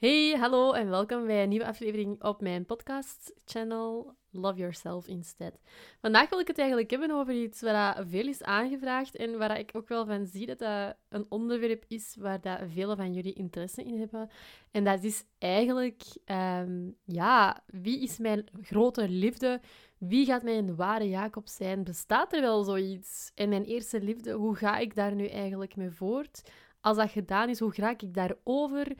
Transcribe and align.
Hey, 0.00 0.36
hallo 0.38 0.72
en 0.72 0.90
welkom 0.90 1.26
bij 1.26 1.42
een 1.42 1.48
nieuwe 1.48 1.66
aflevering 1.66 2.22
op 2.22 2.40
mijn 2.40 2.66
podcast-channel 2.66 4.14
Love 4.30 4.58
Yourself 4.58 5.06
Instead. 5.06 5.60
Vandaag 6.00 6.28
wil 6.28 6.38
ik 6.38 6.46
het 6.46 6.58
eigenlijk 6.58 6.90
hebben 6.90 7.10
over 7.10 7.34
iets 7.34 7.60
waar 7.60 8.06
veel 8.06 8.26
is 8.26 8.42
aangevraagd 8.42 9.16
en 9.16 9.38
waar 9.38 9.58
ik 9.58 9.70
ook 9.72 9.88
wel 9.88 10.06
van 10.06 10.26
zie 10.26 10.46
dat 10.46 10.58
dat 10.58 10.96
een 11.08 11.26
onderwerp 11.28 11.84
is 11.88 12.16
waar 12.18 12.40
dat 12.40 12.58
velen 12.66 12.96
van 12.96 13.12
jullie 13.12 13.32
interesse 13.32 13.82
in 13.84 13.98
hebben. 13.98 14.30
En 14.70 14.84
dat 14.84 15.02
is 15.02 15.24
eigenlijk, 15.38 16.02
ehm, 16.24 16.90
ja, 17.04 17.62
wie 17.66 18.02
is 18.02 18.18
mijn 18.18 18.44
grote 18.62 19.08
liefde? 19.08 19.60
Wie 19.98 20.26
gaat 20.26 20.42
mijn 20.42 20.76
ware 20.76 21.08
Jacob 21.08 21.48
zijn? 21.48 21.84
Bestaat 21.84 22.32
er 22.32 22.40
wel 22.40 22.62
zoiets? 22.62 23.32
En 23.34 23.48
mijn 23.48 23.64
eerste 23.64 24.00
liefde, 24.00 24.32
hoe 24.32 24.54
ga 24.54 24.78
ik 24.78 24.94
daar 24.94 25.14
nu 25.14 25.26
eigenlijk 25.26 25.76
mee 25.76 25.90
voort? 25.90 26.42
Als 26.80 26.96
dat 26.96 27.10
gedaan 27.10 27.48
is, 27.48 27.58
hoe 27.58 27.72
raak 27.74 28.02
ik 28.02 28.14
daarover? 28.14 28.96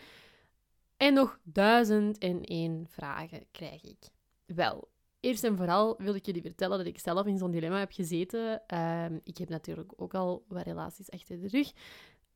En 1.01 1.15
nog 1.15 1.39
duizend 1.43 2.19
en 2.19 2.43
één 2.45 2.87
vragen 2.89 3.47
krijg 3.51 3.83
ik. 3.83 3.99
Wel, 4.47 4.89
eerst 5.21 5.45
en 5.45 5.57
vooral 5.57 5.95
wil 5.99 6.15
ik 6.15 6.27
jullie 6.27 6.43
vertellen 6.43 6.79
dat 6.79 6.87
ik 6.87 6.99
zelf 6.99 7.27
in 7.27 7.39
zo'n 7.39 7.51
dilemma 7.51 7.79
heb 7.79 7.93
gezeten. 7.93 8.67
Ehm, 8.67 9.19
ik 9.25 9.39
heb 9.39 9.49
natuurlijk 9.49 9.93
ook 9.97 10.15
al 10.15 10.45
wat 10.49 10.65
relaties 10.65 11.11
achter 11.11 11.41
de 11.41 11.49
rug. 11.49 11.73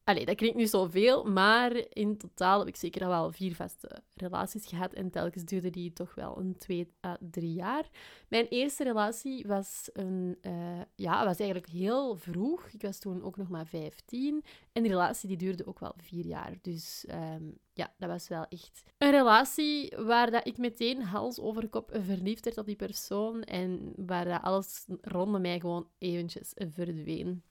Allee, 0.04 0.24
dat 0.24 0.36
klinkt 0.36 0.56
nu 0.56 0.66
zoveel, 0.66 1.24
maar 1.24 1.84
in 1.88 2.16
totaal 2.16 2.58
heb 2.58 2.68
ik 2.68 2.76
zeker 2.76 3.02
al 3.02 3.08
wel 3.08 3.32
vier 3.32 3.54
vaste 3.54 4.02
relaties 4.14 4.66
gehad. 4.66 4.92
En 4.92 5.10
telkens 5.10 5.44
duurde 5.44 5.70
die 5.70 5.92
toch 5.92 6.14
wel 6.14 6.38
een 6.38 6.56
twee 6.58 6.92
à 7.06 7.16
drie 7.30 7.52
jaar. 7.52 7.88
Mijn 8.28 8.46
eerste 8.46 8.84
relatie 8.84 9.46
was, 9.46 9.90
een, 9.92 10.38
uh, 10.42 10.80
ja, 10.94 11.24
was 11.24 11.38
eigenlijk 11.38 11.70
heel 11.70 12.16
vroeg. 12.16 12.68
Ik 12.68 12.82
was 12.82 12.98
toen 12.98 13.22
ook 13.22 13.36
nog 13.36 13.48
maar 13.48 13.66
15. 13.66 14.44
En 14.72 14.82
die 14.82 14.92
relatie 14.92 15.28
die 15.28 15.36
duurde 15.36 15.66
ook 15.66 15.78
wel 15.78 15.94
vier 15.96 16.26
jaar. 16.26 16.58
Dus 16.62 17.04
um, 17.10 17.58
ja, 17.72 17.94
dat 17.98 18.08
was 18.08 18.28
wel 18.28 18.46
echt 18.48 18.82
een 18.98 19.10
relatie 19.10 19.96
waar 19.96 20.30
dat 20.30 20.46
ik 20.46 20.58
meteen 20.58 21.02
hals 21.02 21.40
over 21.40 21.68
kop 21.68 21.90
verliefd 22.00 22.44
werd 22.44 22.58
op 22.58 22.66
die 22.66 22.76
persoon. 22.76 23.42
En 23.42 23.92
waar 23.96 24.40
alles 24.40 24.84
rondom 25.00 25.40
mij 25.40 25.60
gewoon 25.60 25.88
eventjes 25.98 26.52
verdween 26.54 27.42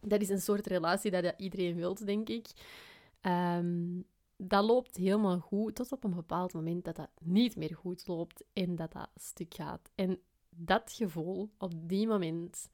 dat 0.00 0.20
is 0.20 0.28
een 0.28 0.40
soort 0.40 0.66
relatie 0.66 1.10
dat 1.10 1.34
iedereen 1.36 1.74
wil, 1.76 1.94
denk 1.94 2.28
ik. 2.28 2.46
Um, 3.22 4.04
dat 4.36 4.64
loopt 4.64 4.96
helemaal 4.96 5.38
goed, 5.38 5.74
tot 5.74 5.92
op 5.92 6.04
een 6.04 6.14
bepaald 6.14 6.52
moment 6.52 6.84
dat 6.84 6.96
dat 6.96 7.10
niet 7.20 7.56
meer 7.56 7.74
goed 7.74 8.06
loopt 8.06 8.44
en 8.52 8.76
dat 8.76 8.92
dat 8.92 9.08
stuk 9.14 9.54
gaat. 9.54 9.90
En 9.94 10.18
dat 10.50 10.92
gevoel 10.92 11.50
op 11.58 11.72
die 11.88 12.06
moment 12.06 12.68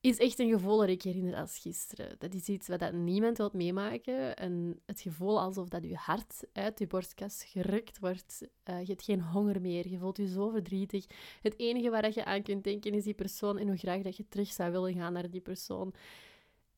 is 0.00 0.18
echt 0.18 0.38
een 0.38 0.50
gevoel 0.50 0.78
dat 0.78 0.88
ik 0.88 1.02
herinner 1.02 1.36
als 1.36 1.58
gisteren. 1.58 2.16
Dat 2.18 2.34
is 2.34 2.48
iets 2.48 2.68
wat 2.68 2.78
dat 2.78 2.92
niemand 2.92 3.36
wil 3.36 3.50
meemaken. 3.52 4.36
En 4.36 4.80
het 4.86 5.00
gevoel 5.00 5.40
alsof 5.40 5.68
dat 5.68 5.84
je 5.84 5.94
hart 5.94 6.44
uit 6.52 6.78
je 6.78 6.86
borstkas 6.86 7.44
gerukt 7.44 7.98
wordt. 7.98 8.48
Uh, 8.70 8.80
je 8.80 8.86
hebt 8.86 9.04
geen 9.04 9.22
honger 9.22 9.60
meer. 9.60 9.88
Je 9.88 9.98
voelt 9.98 10.16
je 10.16 10.28
zo 10.28 10.48
verdrietig. 10.48 11.06
Het 11.42 11.58
enige 11.58 11.90
waar 11.90 12.14
je 12.14 12.24
aan 12.24 12.42
kunt 12.42 12.64
denken 12.64 12.94
is 12.94 13.04
die 13.04 13.14
persoon 13.14 13.58
en 13.58 13.66
hoe 13.66 13.76
graag 13.76 14.02
dat 14.02 14.16
je 14.16 14.28
terug 14.28 14.52
zou 14.52 14.72
willen 14.72 14.94
gaan 14.94 15.12
naar 15.12 15.30
die 15.30 15.40
persoon. 15.40 15.94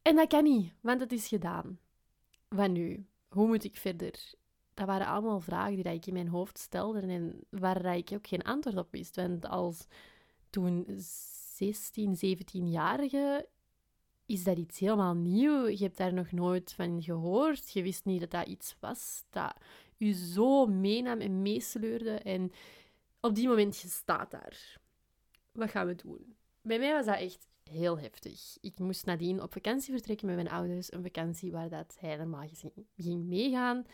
En 0.05 0.17
dat 0.17 0.29
kan 0.29 0.45
niet, 0.45 0.73
want 0.81 1.01
het 1.01 1.13
is 1.13 1.29
gedaan. 1.29 1.79
Van 2.49 2.73
nu, 2.73 3.07
hoe 3.29 3.47
moet 3.47 3.65
ik 3.65 3.77
verder? 3.77 4.33
Dat 4.75 4.87
waren 4.87 5.07
allemaal 5.07 5.41
vragen 5.41 5.83
die 5.83 5.93
ik 5.93 6.07
in 6.07 6.13
mijn 6.13 6.29
hoofd 6.29 6.59
stelde 6.59 7.01
en 7.01 7.41
waar 7.51 7.97
ik 7.97 8.11
ook 8.13 8.27
geen 8.27 8.43
antwoord 8.43 8.77
op 8.77 8.89
wist. 8.91 9.17
Want 9.17 9.47
als 9.47 9.87
toen 10.51 10.85
16, 10.99 12.39
17-jarige 12.39 13.49
is 14.27 14.45
dat 14.45 14.57
iets 14.59 14.79
helemaal 14.79 15.15
nieuw. 15.15 15.67
Je 15.67 15.85
hebt 15.85 15.97
daar 15.97 16.15
nog 16.15 16.33
nooit 16.33 16.73
van 16.73 17.03
gehoord. 17.03 17.73
Je 17.73 17.83
wist 17.83 18.05
niet 18.05 18.21
dat 18.21 18.31
dat 18.31 18.47
iets 18.47 18.77
was 18.81 19.25
dat 19.31 19.55
u 19.99 20.13
zo 20.13 20.67
meenam 20.67 21.21
en 21.21 21.43
meesleurde. 21.43 22.11
En 22.11 22.53
op 23.21 23.35
die 23.35 23.49
moment, 23.49 23.81
je 23.81 23.89
staat 23.89 24.31
daar. 24.31 24.81
Wat 25.53 25.71
gaan 25.71 25.87
we 25.87 25.95
doen? 25.95 26.37
Bij 26.63 26.79
mij 26.79 26.93
was 26.93 27.07
dat 27.07 27.19
echt 27.19 27.47
heel 27.71 27.99
heftig. 27.99 28.57
Ik 28.61 28.79
moest 28.79 29.07
nadien 29.07 29.43
op 29.43 29.53
vakantie 29.53 29.93
vertrekken 29.93 30.27
met 30.27 30.37
mijn 30.37 30.51
ouders. 30.51 30.93
Een 30.93 31.03
vakantie 31.03 31.53
waar 31.53 31.69
dat 31.69 31.97
hij 32.01 32.17
normaal 32.17 32.49
gezien 32.49 32.73
ging 32.97 33.25
meegaan. 33.25 33.87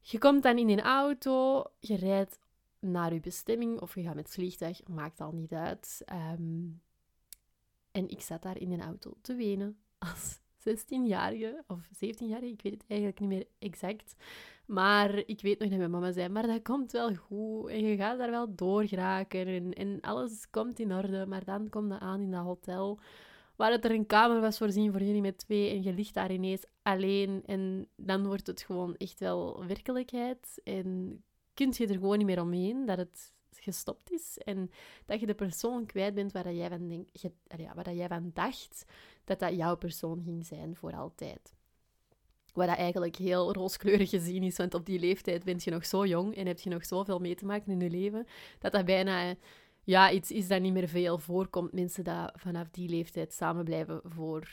Je 0.00 0.18
komt 0.18 0.42
dan 0.42 0.58
in 0.58 0.68
een 0.68 0.80
auto, 0.80 1.64
je 1.80 1.96
rijdt 1.96 2.38
naar 2.78 3.14
je 3.14 3.20
bestemming 3.20 3.80
of 3.80 3.94
je 3.94 4.02
gaat 4.02 4.14
met 4.14 4.24
het 4.24 4.34
vliegtuig, 4.34 4.86
maakt 4.86 5.20
al 5.20 5.32
niet 5.32 5.52
uit. 5.52 6.02
Ehm, 6.04 6.66
en 7.90 8.08
ik 8.08 8.20
zat 8.20 8.42
daar 8.42 8.58
in 8.58 8.72
een 8.72 8.82
auto 8.82 9.14
te 9.20 9.34
wenen 9.34 9.78
als 9.98 10.38
16-jarige 10.58 11.64
of 11.66 11.88
17-jarige, 11.94 12.52
ik 12.52 12.62
weet 12.62 12.72
het 12.72 12.84
eigenlijk 12.88 13.20
niet 13.20 13.28
meer 13.28 13.46
exact. 13.58 14.14
Maar 14.68 15.22
ik 15.26 15.40
weet 15.40 15.58
nog 15.58 15.68
dat 15.68 15.78
mijn 15.78 15.90
mama 15.90 16.12
zei, 16.12 16.28
maar 16.28 16.46
dat 16.46 16.62
komt 16.62 16.92
wel 16.92 17.14
goed 17.14 17.70
en 17.70 17.80
je 17.80 17.96
gaat 17.96 18.18
daar 18.18 18.30
wel 18.30 18.54
door 18.54 18.86
geraken 18.86 19.46
en, 19.46 19.72
en 19.72 20.00
alles 20.00 20.50
komt 20.50 20.78
in 20.78 20.92
orde. 20.92 21.26
Maar 21.26 21.44
dan 21.44 21.68
komt 21.68 21.92
je 21.92 21.98
aan 21.98 22.20
in 22.20 22.30
dat 22.30 22.44
hotel 22.44 22.98
waar 23.56 23.70
het 23.70 23.84
er 23.84 23.90
een 23.90 24.06
kamer 24.06 24.40
was 24.40 24.58
voorzien 24.58 24.92
voor 24.92 25.02
jullie 25.02 25.20
met 25.20 25.38
twee 25.38 25.70
en 25.70 25.82
je 25.82 25.92
ligt 25.92 26.14
daar 26.14 26.32
ineens 26.32 26.64
alleen 26.82 27.42
en 27.46 27.88
dan 27.96 28.26
wordt 28.26 28.46
het 28.46 28.62
gewoon 28.62 28.96
echt 28.96 29.20
wel 29.20 29.66
werkelijkheid 29.66 30.60
en 30.64 31.22
kun 31.54 31.72
je 31.76 31.86
er 31.86 31.94
gewoon 31.94 32.18
niet 32.18 32.26
meer 32.26 32.40
omheen 32.40 32.86
dat 32.86 32.98
het 32.98 33.34
gestopt 33.50 34.10
is 34.10 34.38
en 34.38 34.70
dat 35.06 35.20
je 35.20 35.26
de 35.26 35.34
persoon 35.34 35.86
kwijt 35.86 36.14
bent 36.14 36.32
waar 36.32 36.52
jij 36.52 36.68
van, 36.68 36.88
denk, 36.88 37.08
waar 37.74 37.94
jij 37.94 38.08
van 38.08 38.30
dacht 38.34 38.84
dat 39.24 39.38
dat 39.38 39.56
jouw 39.56 39.76
persoon 39.76 40.22
ging 40.24 40.46
zijn 40.46 40.76
voor 40.76 40.92
altijd. 40.92 41.57
Wat 42.52 42.66
dat 42.66 42.76
eigenlijk 42.76 43.16
heel 43.16 43.52
rooskleurig 43.52 44.10
gezien 44.10 44.42
is, 44.42 44.56
want 44.56 44.74
op 44.74 44.86
die 44.86 44.98
leeftijd 44.98 45.44
ben 45.44 45.56
je 45.58 45.70
nog 45.70 45.86
zo 45.86 46.06
jong 46.06 46.34
en 46.34 46.46
heb 46.46 46.58
je 46.58 46.70
nog 46.70 46.84
zoveel 46.84 47.18
mee 47.18 47.34
te 47.34 47.44
maken 47.44 47.72
in 47.72 47.80
je 47.80 47.90
leven, 47.90 48.26
dat 48.58 48.72
dat 48.72 48.84
bijna 48.84 49.34
ja, 49.88 50.10
iets 50.10 50.30
is 50.30 50.48
dat 50.48 50.60
niet 50.60 50.72
meer 50.72 50.88
veel 50.88 51.18
voorkomt. 51.18 51.72
Mensen 51.72 52.04
dat 52.04 52.32
vanaf 52.34 52.70
die 52.70 52.88
leeftijd 52.88 53.32
samen 53.32 53.64
blijven 53.64 54.00
voor, 54.04 54.48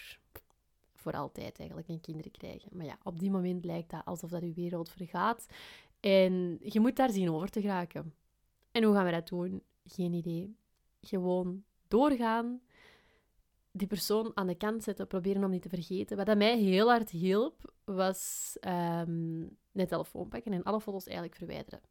voor 0.94 1.12
altijd 1.12 1.60
eigenlijk 1.60 1.90
en 1.90 2.02
kinderen 2.02 2.32
krijgen. 2.32 2.70
Maar 2.72 2.86
ja, 2.86 2.98
op 3.04 3.20
die 3.20 3.32
moment 3.32 3.66
lijkt 3.66 3.90
dat 3.90 4.06
alsof 4.06 4.30
dat 4.30 4.42
je 4.42 4.54
wereld 4.54 4.90
vergaat. 4.90 5.46
En 6.00 6.58
je 6.62 6.80
moet 6.80 6.96
daar 6.96 7.10
zien 7.10 7.32
over 7.32 7.50
te 7.50 7.62
geraken. 7.62 8.14
En 8.72 8.84
hoe 8.84 8.94
gaan 8.94 9.06
we 9.06 9.12
dat 9.12 9.28
doen? 9.28 9.62
Geen 9.86 10.14
idee. 10.14 10.56
Gewoon 11.02 11.64
doorgaan 11.88 12.62
die 13.78 13.88
persoon 13.88 14.32
aan 14.34 14.48
de 14.48 14.56
kant 14.56 14.84
zetten, 14.84 15.08
proberen 15.08 15.44
om 15.44 15.50
niet 15.50 15.62
te 15.62 15.70
vergeten. 15.70 16.18
Wat 16.18 16.26
dat 16.26 16.38
mij 16.38 16.58
heel 16.58 16.90
hard 16.90 17.10
hielp, 17.10 17.74
was 17.86 18.54
um, 19.08 19.58
telefoon 19.88 20.28
pakken 20.28 20.54
en 20.54 20.64
alle 20.64 20.82
foto's 20.82 21.06
eigenlijk 21.06 21.38
verwijderen. 21.38 21.82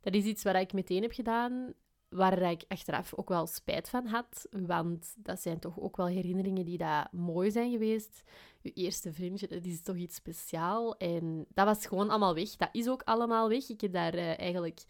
Dat 0.00 0.14
is 0.14 0.24
iets 0.24 0.42
wat 0.42 0.54
ik 0.54 0.72
meteen 0.72 1.02
heb 1.02 1.12
gedaan, 1.12 1.74
waar 2.08 2.50
ik 2.50 2.64
achteraf 2.68 3.14
ook 3.14 3.28
wel 3.28 3.46
spijt 3.46 3.88
van 3.88 4.06
had. 4.06 4.46
Want 4.50 5.14
dat 5.16 5.40
zijn 5.40 5.58
toch 5.58 5.80
ook 5.80 5.96
wel 5.96 6.06
herinneringen 6.06 6.64
die 6.64 6.78
dat 6.78 7.12
mooi 7.12 7.50
zijn 7.50 7.70
geweest. 7.70 8.22
Je 8.60 8.72
eerste 8.72 9.12
vriendje, 9.12 9.48
dat 9.48 9.64
is 9.64 9.82
toch 9.82 9.96
iets 9.96 10.14
speciaals. 10.14 10.96
En 10.96 11.46
dat 11.48 11.66
was 11.66 11.86
gewoon 11.86 12.10
allemaal 12.10 12.34
weg. 12.34 12.56
Dat 12.56 12.68
is 12.72 12.88
ook 12.88 13.02
allemaal 13.02 13.48
weg. 13.48 13.68
Ik 13.68 13.80
heb 13.80 13.92
daar 13.92 14.14
uh, 14.14 14.38
eigenlijk 14.38 14.84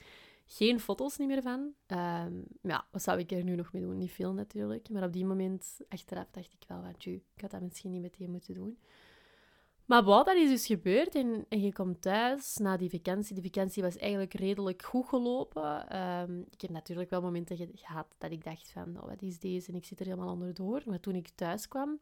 geen 0.47 0.81
foto's 0.81 1.17
niet 1.17 1.29
meer 1.29 1.43
van. 1.43 1.61
Um, 1.87 2.45
ja, 2.63 2.87
wat 2.91 3.03
zou 3.03 3.19
ik 3.19 3.33
er 3.33 3.45
nu 3.45 3.55
nog 3.55 3.73
mee 3.73 3.83
doen? 3.83 3.97
Niet 3.97 4.13
veel 4.13 4.33
natuurlijk. 4.33 4.89
Maar 4.89 5.05
op 5.05 5.13
die 5.13 5.25
moment, 5.25 5.81
achteraf, 5.89 6.31
dacht 6.31 6.53
ik 6.53 6.65
wel 6.69 6.81
van, 6.81 7.13
ik 7.13 7.41
had 7.41 7.51
dat 7.51 7.61
misschien 7.61 7.91
niet 7.91 8.03
meteen 8.03 8.31
moeten 8.31 8.55
doen. 8.55 8.79
Maar 9.85 10.05
wat, 10.05 10.27
dat 10.27 10.37
is 10.37 10.49
dus 10.49 10.67
gebeurd. 10.67 11.15
En, 11.15 11.47
en 11.49 11.61
je 11.61 11.73
komt 11.73 12.03
thuis 12.03 12.57
na 12.57 12.77
die 12.77 12.91
vakantie. 12.91 13.35
Die 13.35 13.51
vakantie 13.53 13.83
was 13.83 13.97
eigenlijk 13.97 14.35
redelijk 14.35 14.83
goed 14.83 15.07
gelopen. 15.07 16.01
Um, 16.01 16.45
ik 16.51 16.61
heb 16.61 16.71
natuurlijk 16.71 17.11
wel 17.11 17.23
momenten 17.23 17.71
gehad 17.75 18.07
dat 18.19 18.31
ik 18.31 18.45
dacht 18.45 18.71
van, 18.71 19.01
oh, 19.01 19.09
wat 19.09 19.23
is 19.23 19.39
deze? 19.39 19.69
En 19.69 19.77
ik 19.77 19.85
zit 19.85 20.01
er 20.01 20.07
helemaal 20.07 20.33
onderdoor. 20.33 20.83
Maar 20.87 21.01
toen 21.01 21.15
ik 21.15 21.29
thuis 21.29 21.69
kwam, 21.69 21.99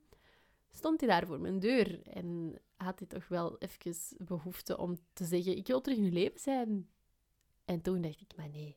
stond 0.70 1.00
hij 1.00 1.08
daar 1.08 1.26
voor 1.26 1.40
mijn 1.40 1.58
deur. 1.58 2.02
En 2.02 2.58
had 2.76 2.98
hij 2.98 3.08
toch 3.08 3.28
wel 3.28 3.58
even 3.58 3.94
behoefte 4.26 4.78
om 4.78 4.96
te 5.12 5.24
zeggen, 5.24 5.56
ik 5.56 5.66
wil 5.66 5.80
terug 5.80 5.98
in 5.98 6.04
je 6.04 6.12
leven 6.12 6.40
zijn. 6.40 6.88
En 7.64 7.80
toen 7.80 8.00
dacht 8.00 8.20
ik, 8.20 8.36
maar 8.36 8.48
nee, 8.48 8.76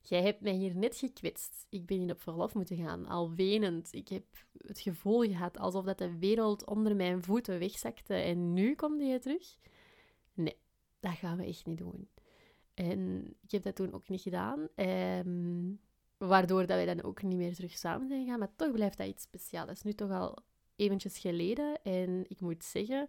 jij 0.00 0.22
hebt 0.22 0.40
mij 0.40 0.52
hier 0.52 0.76
net 0.76 0.96
gekwetst. 0.96 1.66
Ik 1.68 1.86
ben 1.86 1.98
hier 1.98 2.10
op 2.10 2.20
verlof 2.20 2.54
moeten 2.54 2.76
gaan, 2.76 3.06
al 3.06 3.34
wenend. 3.34 3.92
Ik 3.92 4.08
heb 4.08 4.24
het 4.66 4.80
gevoel 4.80 5.20
gehad 5.20 5.58
alsof 5.58 5.84
dat 5.84 5.98
de 5.98 6.18
wereld 6.18 6.66
onder 6.66 6.96
mijn 6.96 7.22
voeten 7.22 7.58
wegzakte. 7.58 8.14
En 8.14 8.52
nu 8.52 8.74
komt 8.74 9.00
hij 9.00 9.18
terug? 9.18 9.56
Nee, 10.34 10.56
dat 11.00 11.12
gaan 11.12 11.36
we 11.36 11.44
echt 11.44 11.66
niet 11.66 11.78
doen. 11.78 12.08
En 12.74 13.26
ik 13.42 13.50
heb 13.50 13.62
dat 13.62 13.76
toen 13.76 13.92
ook 13.92 14.08
niet 14.08 14.20
gedaan. 14.20 14.68
Ehm, 14.74 15.72
waardoor 16.16 16.66
dat 16.66 16.76
wij 16.76 16.94
dan 16.94 17.02
ook 17.02 17.22
niet 17.22 17.38
meer 17.38 17.54
terug 17.54 17.76
samen 17.76 18.08
zijn 18.08 18.24
gegaan. 18.24 18.38
Maar 18.38 18.56
toch 18.56 18.72
blijft 18.72 18.98
dat 18.98 19.06
iets 19.06 19.22
speciaals. 19.22 19.66
Dat 19.66 19.76
is 19.76 19.82
nu 19.82 19.92
toch 19.92 20.10
al 20.10 20.38
eventjes 20.76 21.18
geleden. 21.18 21.82
En 21.82 22.24
ik 22.28 22.40
moet 22.40 22.64
zeggen 22.64 23.08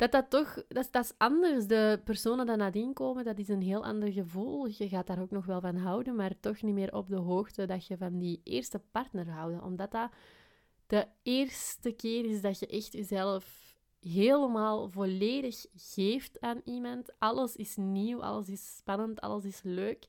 dat 0.00 0.12
dat 0.12 0.30
toch, 0.30 0.54
dat, 0.68 0.88
dat 0.90 1.04
is 1.04 1.12
anders. 1.16 1.66
De 1.66 2.00
personen 2.04 2.46
die 2.46 2.56
nadien 2.56 2.92
komen, 2.92 3.24
dat 3.24 3.38
is 3.38 3.48
een 3.48 3.62
heel 3.62 3.84
ander 3.84 4.12
gevoel. 4.12 4.66
Je 4.66 4.88
gaat 4.88 5.06
daar 5.06 5.20
ook 5.20 5.30
nog 5.30 5.46
wel 5.46 5.60
van 5.60 5.76
houden, 5.76 6.16
maar 6.16 6.40
toch 6.40 6.62
niet 6.62 6.74
meer 6.74 6.94
op 6.94 7.08
de 7.08 7.16
hoogte 7.16 7.66
dat 7.66 7.86
je 7.86 7.96
van 7.96 8.18
die 8.18 8.40
eerste 8.44 8.80
partner 8.90 9.30
houdt. 9.30 9.62
Omdat 9.62 9.90
dat 9.90 10.10
de 10.86 11.06
eerste 11.22 11.90
keer 11.90 12.24
is 12.24 12.40
dat 12.40 12.58
je 12.58 12.66
echt 12.66 12.92
jezelf 12.92 13.74
helemaal 14.00 14.90
volledig 14.90 15.66
geeft 15.74 16.40
aan 16.40 16.60
iemand. 16.64 17.18
Alles 17.18 17.56
is 17.56 17.76
nieuw, 17.76 18.22
alles 18.22 18.48
is 18.48 18.76
spannend, 18.76 19.20
alles 19.20 19.44
is 19.44 19.60
leuk. 19.62 20.06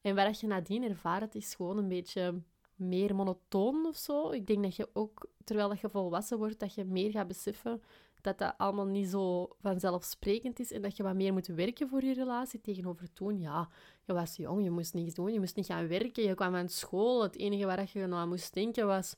En 0.00 0.14
wat 0.14 0.40
je 0.40 0.46
nadien 0.46 0.82
ervaart, 0.82 1.34
is 1.34 1.54
gewoon 1.54 1.78
een 1.78 1.88
beetje 1.88 2.42
meer 2.74 3.14
monotoon 3.14 3.86
of 3.86 3.96
zo. 3.96 4.30
Ik 4.30 4.46
denk 4.46 4.62
dat 4.62 4.76
je 4.76 4.88
ook, 4.92 5.30
terwijl 5.44 5.74
je 5.80 5.88
volwassen 5.88 6.38
wordt, 6.38 6.60
dat 6.60 6.74
je 6.74 6.84
meer 6.84 7.10
gaat 7.10 7.28
beseffen 7.28 7.82
dat 8.22 8.38
dat 8.38 8.54
allemaal 8.56 8.86
niet 8.86 9.08
zo 9.08 9.48
vanzelfsprekend 9.60 10.60
is 10.60 10.72
en 10.72 10.82
dat 10.82 10.96
je 10.96 11.02
wat 11.02 11.14
meer 11.14 11.32
moet 11.32 11.46
werken 11.46 11.88
voor 11.88 12.04
je 12.04 12.14
relatie 12.14 12.60
tegenover 12.60 13.12
toen. 13.12 13.40
Ja, 13.40 13.68
je 14.04 14.12
was 14.12 14.36
jong, 14.36 14.64
je 14.64 14.70
moest 14.70 14.94
niets 14.94 15.14
doen, 15.14 15.32
je 15.32 15.38
moest 15.38 15.56
niet 15.56 15.66
gaan 15.66 15.88
werken, 15.88 16.22
je 16.22 16.34
kwam 16.34 16.54
aan 16.54 16.68
school. 16.68 17.22
Het 17.22 17.36
enige 17.36 17.66
waar 17.66 17.90
je 17.92 18.06
nou 18.06 18.12
aan 18.12 18.28
moest 18.28 18.54
denken 18.54 18.86
was 18.86 19.16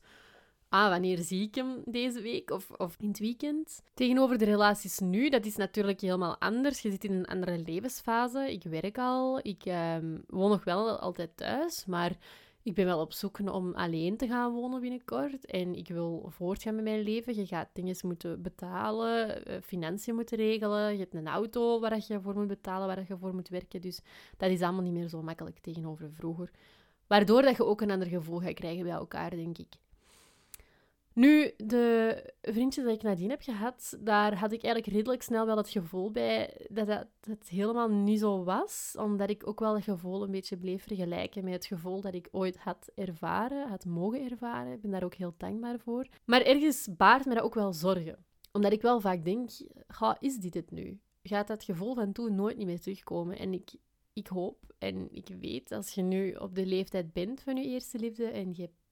ah, 0.73 0.89
wanneer 0.89 1.17
zie 1.17 1.41
ik 1.41 1.55
hem 1.55 1.81
deze 1.85 2.21
week 2.21 2.49
of, 2.49 2.71
of 2.71 2.95
in 2.99 3.07
het 3.07 3.19
weekend? 3.19 3.81
Tegenover 3.93 4.37
de 4.37 4.45
relaties 4.45 4.99
nu, 4.99 5.29
dat 5.29 5.45
is 5.45 5.55
natuurlijk 5.55 6.01
helemaal 6.01 6.37
anders. 6.39 6.79
Je 6.79 6.91
zit 6.91 7.03
in 7.03 7.13
een 7.13 7.25
andere 7.25 7.57
levensfase. 7.57 8.51
Ik 8.51 8.63
werk 8.63 8.97
al, 8.97 9.39
ik 9.41 9.65
ehm, 9.65 10.17
woon 10.27 10.49
nog 10.49 10.63
wel 10.63 10.99
altijd 10.99 11.37
thuis, 11.37 11.85
maar 11.85 12.17
ik 12.63 12.73
ben 12.73 12.85
wel 12.85 12.99
op 12.99 13.13
zoek 13.13 13.39
om 13.39 13.73
alleen 13.73 14.17
te 14.17 14.27
gaan 14.27 14.53
wonen 14.53 14.81
binnenkort. 14.81 15.45
En 15.45 15.75
ik 15.75 15.87
wil 15.87 16.25
voortgaan 16.29 16.75
met 16.75 16.83
mijn 16.83 17.01
leven. 17.01 17.35
Je 17.35 17.45
gaat 17.45 17.69
dingen 17.73 17.95
moeten 18.01 18.41
betalen, 18.41 19.45
eh, 19.45 19.61
financiën 19.61 20.15
moeten 20.15 20.37
regelen. 20.37 20.91
Je 20.91 20.99
hebt 20.99 21.13
een 21.13 21.27
auto 21.27 21.79
waar 21.79 22.03
je 22.07 22.21
voor 22.21 22.35
moet 22.35 22.47
betalen, 22.47 22.87
waar 22.87 23.05
je 23.07 23.17
voor 23.17 23.35
moet 23.35 23.49
werken. 23.49 23.81
Dus 23.81 24.01
dat 24.37 24.49
is 24.49 24.61
allemaal 24.61 24.81
niet 24.81 24.93
meer 24.93 25.09
zo 25.09 25.21
makkelijk 25.21 25.59
tegenover 25.59 26.11
vroeger. 26.13 26.51
Waardoor 27.07 27.41
dat 27.41 27.55
je 27.57 27.65
ook 27.65 27.81
een 27.81 27.91
ander 27.91 28.07
gevoel 28.07 28.39
gaat 28.39 28.53
krijgen 28.53 28.83
bij 28.83 28.93
elkaar, 28.93 29.29
denk 29.29 29.57
ik. 29.57 29.73
Nu, 31.13 31.51
de 31.57 32.33
vriendjes 32.41 32.85
dat 32.85 32.93
ik 32.93 33.01
nadien 33.01 33.29
heb 33.29 33.41
gehad, 33.41 33.97
daar 33.99 34.37
had 34.37 34.51
ik 34.51 34.63
eigenlijk 34.63 34.95
redelijk 34.95 35.23
snel 35.23 35.45
wel 35.45 35.57
het 35.57 35.69
gevoel 35.69 36.11
bij 36.11 36.67
dat 36.69 36.87
het 37.27 37.49
helemaal 37.49 37.89
niet 37.89 38.19
zo 38.19 38.43
was. 38.43 38.95
Omdat 38.99 39.29
ik 39.29 39.47
ook 39.47 39.59
wel 39.59 39.75
het 39.75 39.83
gevoel 39.83 40.23
een 40.23 40.31
beetje 40.31 40.57
bleef 40.57 40.83
vergelijken 40.83 41.43
met 41.43 41.53
het 41.53 41.65
gevoel 41.65 42.01
dat 42.01 42.13
ik 42.13 42.27
ooit 42.31 42.57
had 42.57 42.91
ervaren, 42.95 43.67
had 43.67 43.85
mogen 43.85 44.29
ervaren. 44.29 44.73
Ik 44.73 44.81
ben 44.81 44.91
daar 44.91 45.03
ook 45.03 45.15
heel 45.15 45.33
dankbaar 45.37 45.79
voor. 45.79 46.07
Maar 46.25 46.41
ergens 46.41 46.87
baart 46.97 47.25
me 47.25 47.33
dat 47.33 47.43
ook 47.43 47.53
wel 47.53 47.73
zorgen. 47.73 48.25
Omdat 48.51 48.71
ik 48.71 48.81
wel 48.81 48.99
vaak 48.99 49.25
denk, 49.25 49.49
ga, 49.87 50.17
is 50.19 50.37
dit 50.37 50.53
het 50.53 50.71
nu? 50.71 50.99
Gaat 51.23 51.47
dat 51.47 51.63
gevoel 51.63 51.93
van 51.93 52.11
toen 52.11 52.35
nooit 52.35 52.57
niet 52.57 52.67
meer 52.67 52.79
terugkomen? 52.79 53.37
En 53.37 53.53
ik, 53.53 53.71
ik 54.13 54.27
hoop 54.27 54.73
en 54.77 55.07
ik 55.11 55.27
weet, 55.39 55.71
als 55.71 55.89
je 55.89 56.01
nu 56.01 56.31
op 56.31 56.55
de 56.55 56.65
leeftijd 56.65 57.13
bent 57.13 57.41
van 57.41 57.55
je 57.55 57.63
eerste 57.63 57.99
liefde 57.99 58.25
en 58.25 58.53
je 58.53 58.61
hebt 58.61 58.82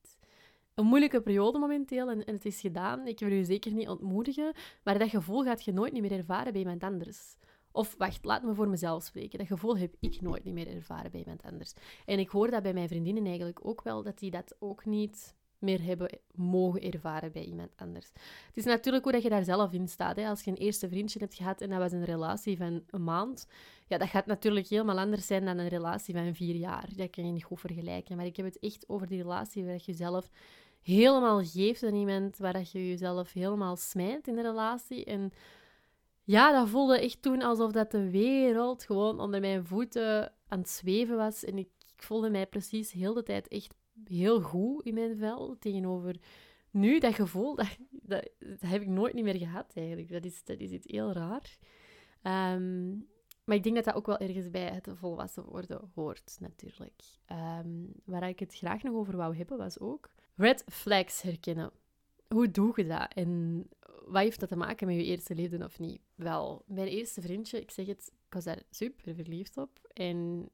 een 0.75 0.85
moeilijke 0.85 1.21
periode 1.21 1.59
momenteel 1.59 2.09
en, 2.09 2.25
en 2.25 2.33
het 2.33 2.45
is 2.45 2.59
gedaan. 2.59 3.07
Ik 3.07 3.19
wil 3.19 3.31
u 3.31 3.44
zeker 3.44 3.73
niet 3.73 3.89
ontmoedigen, 3.89 4.53
maar 4.83 5.00
dat 5.00 5.09
gevoel 5.09 5.44
gaat 5.44 5.63
je 5.63 5.73
nooit 5.73 6.01
meer 6.01 6.12
ervaren 6.12 6.51
bij 6.51 6.62
iemand 6.62 6.83
anders. 6.83 7.35
Of 7.71 7.95
wacht, 7.97 8.25
laat 8.25 8.44
me 8.44 8.53
voor 8.53 8.69
mezelf 8.69 9.03
spreken. 9.03 9.39
Dat 9.39 9.47
gevoel 9.47 9.77
heb 9.77 9.95
ik 10.00 10.21
nooit 10.21 10.45
meer 10.45 10.68
ervaren 10.68 11.12
bij 11.12 11.19
iemand 11.19 11.44
anders. 11.44 11.73
En 12.06 12.19
ik 12.19 12.29
hoor 12.29 12.51
dat 12.51 12.63
bij 12.63 12.73
mijn 12.73 12.88
vriendinnen 12.88 13.25
eigenlijk 13.25 13.65
ook 13.65 13.81
wel, 13.81 14.03
dat 14.03 14.19
die 14.19 14.31
dat 14.31 14.56
ook 14.59 14.85
niet 14.85 15.35
meer 15.62 15.84
hebben 15.84 16.19
mogen 16.36 16.81
ervaren 16.81 17.31
bij 17.31 17.44
iemand 17.44 17.72
anders. 17.75 18.12
Het 18.48 18.58
is 18.58 18.66
natuurlijk 18.66 19.04
hoe 19.04 19.13
dat 19.13 19.24
je 19.24 19.30
daar 19.30 19.44
zelf 19.44 19.74
in 19.74 19.88
staat. 19.88 20.16
Hè. 20.16 20.28
Als 20.28 20.44
je 20.44 20.52
een 20.52 20.58
eerste 20.58 20.90
vriendje 20.90 21.19
hebt 21.19 21.36
gehad 21.36 21.62
en 21.62 21.69
dat 21.69 21.80
was 21.80 21.92
een 21.92 22.06
relatie 22.06 22.58
van 22.58 22.84
een 22.88 23.04
maand, 23.04 23.48
ja, 23.88 23.98
dat 23.98 24.10
gaat 24.10 24.25
natuurlijk 24.25 24.68
helemaal 24.68 25.00
anders 25.00 25.28
zijn 25.28 25.46
dan 25.46 25.58
een 25.58 25.68
relatie 25.68 26.13
van 26.16 26.36
vier 26.36 26.56
jaar. 26.56 26.90
Dat 26.96 27.10
kan 27.10 27.25
je 27.25 27.31
niet 27.31 27.44
goed 27.44 27.60
vergelijken. 27.60 28.16
Maar 28.16 28.25
ik 28.25 28.36
heb 28.38 28.46
het 28.46 28.60
echt 28.60 28.90
over 28.90 29.08
die 29.08 29.22
relatie 29.22 29.66
waar 29.66 29.81
je 29.86 29.94
zelf 29.94 30.30
helemaal 30.81 31.44
geeft 31.44 31.84
aan 31.84 31.96
iemand, 31.96 32.38
waar 32.38 32.54
dat 32.54 32.72
je 32.72 32.88
jezelf 32.88 33.34
helemaal 33.34 33.75
smijt 33.75 34.28
in 34.28 34.36
de 34.36 34.42
relatie. 34.42 35.06
En 35.06 35.31
ja, 36.24 36.52
dat 36.52 36.69
voelde 36.69 37.00
echt 37.00 37.22
toen 37.22 37.42
alsof 37.42 37.72
dat 37.72 37.92
de 37.92 38.10
wereld 38.10 38.84
gewoon 38.84 39.19
onder 39.19 39.40
mijn 39.40 39.66
voeten 39.66 40.34
aan 40.48 40.60
het 40.60 40.69
zweven 40.69 41.18
was. 41.18 41.44
En 41.44 41.57
ik, 41.57 41.69
ik 41.96 42.04
voelde 42.04 42.30
mij 42.30 42.48
precies 42.48 42.92
heel 42.92 43.14
de 43.14 43.24
tijd 43.24 43.48
echt 43.48 43.74
heel 44.06 44.42
goed 44.42 44.86
in 44.86 44.94
mijn 44.94 45.18
vel 45.18 45.58
tegenover 45.60 46.16
nu. 46.72 47.00
Dat 47.00 47.14
gevoel, 47.14 47.56
dat, 47.56 47.78
dat, 47.90 48.30
heb 48.60 48.82
ik 48.82 48.88
nooit 48.88 49.14
niet 49.14 49.24
meer 49.24 49.38
gehad 49.38 49.72
eigenlijk. 49.74 50.12
Dat 50.12 50.26
is, 50.26 50.44
dat 50.44 50.60
is 50.60 50.72
iets 50.72 50.88
heel 50.92 51.12
raar. 51.12 51.58
Ehm, 52.22 52.90
maar 53.44 53.56
ik 53.56 53.64
denk 53.64 53.76
dat 53.76 53.86
dat 53.86 53.96
ook 53.96 54.06
wel 54.06 54.18
ergens 54.18 54.50
bij 54.50 54.70
het 54.74 54.88
volwassen 54.94 55.46
worden 55.46 55.92
hoort, 55.94 56.38
natuurlijk. 56.40 57.02
Um, 57.32 57.94
waar 58.06 58.30
ik 58.30 58.40
het 58.40 58.56
graag 58.56 58.84
nog 58.84 58.96
over 58.96 59.18
wou 59.18 59.36
hebben, 59.36 59.58
was 59.58 59.80
ook 59.80 60.10
red 60.36 60.64
flags 60.68 61.22
herkennen. 61.22 61.72
Hoe 62.28 62.52
doe 62.52 62.74
je 62.76 62.88
dat? 62.88 63.14
En 63.14 63.64
wat 64.06 64.22
heeft 64.22 64.40
dat 64.40 64.50
te 64.50 64.56
maken 64.56 64.88
met 64.88 64.96
je 64.96 65.04
eerste 65.04 65.36
liefde 65.36 65.66
of 65.66 65.80
niet? 65.80 66.02
Wel, 66.16 66.64
mijn 66.68 66.88
eerste 66.88 67.22
vriendje, 67.22 67.62
ik 67.62 67.72
zeg 67.72 67.86
het, 67.86 68.12
ik 68.28 68.34
was 68.34 68.44
daar 68.44 68.62
super 68.70 69.16
verliefd 69.16 69.58
op. 69.58 69.80
En 69.94 70.50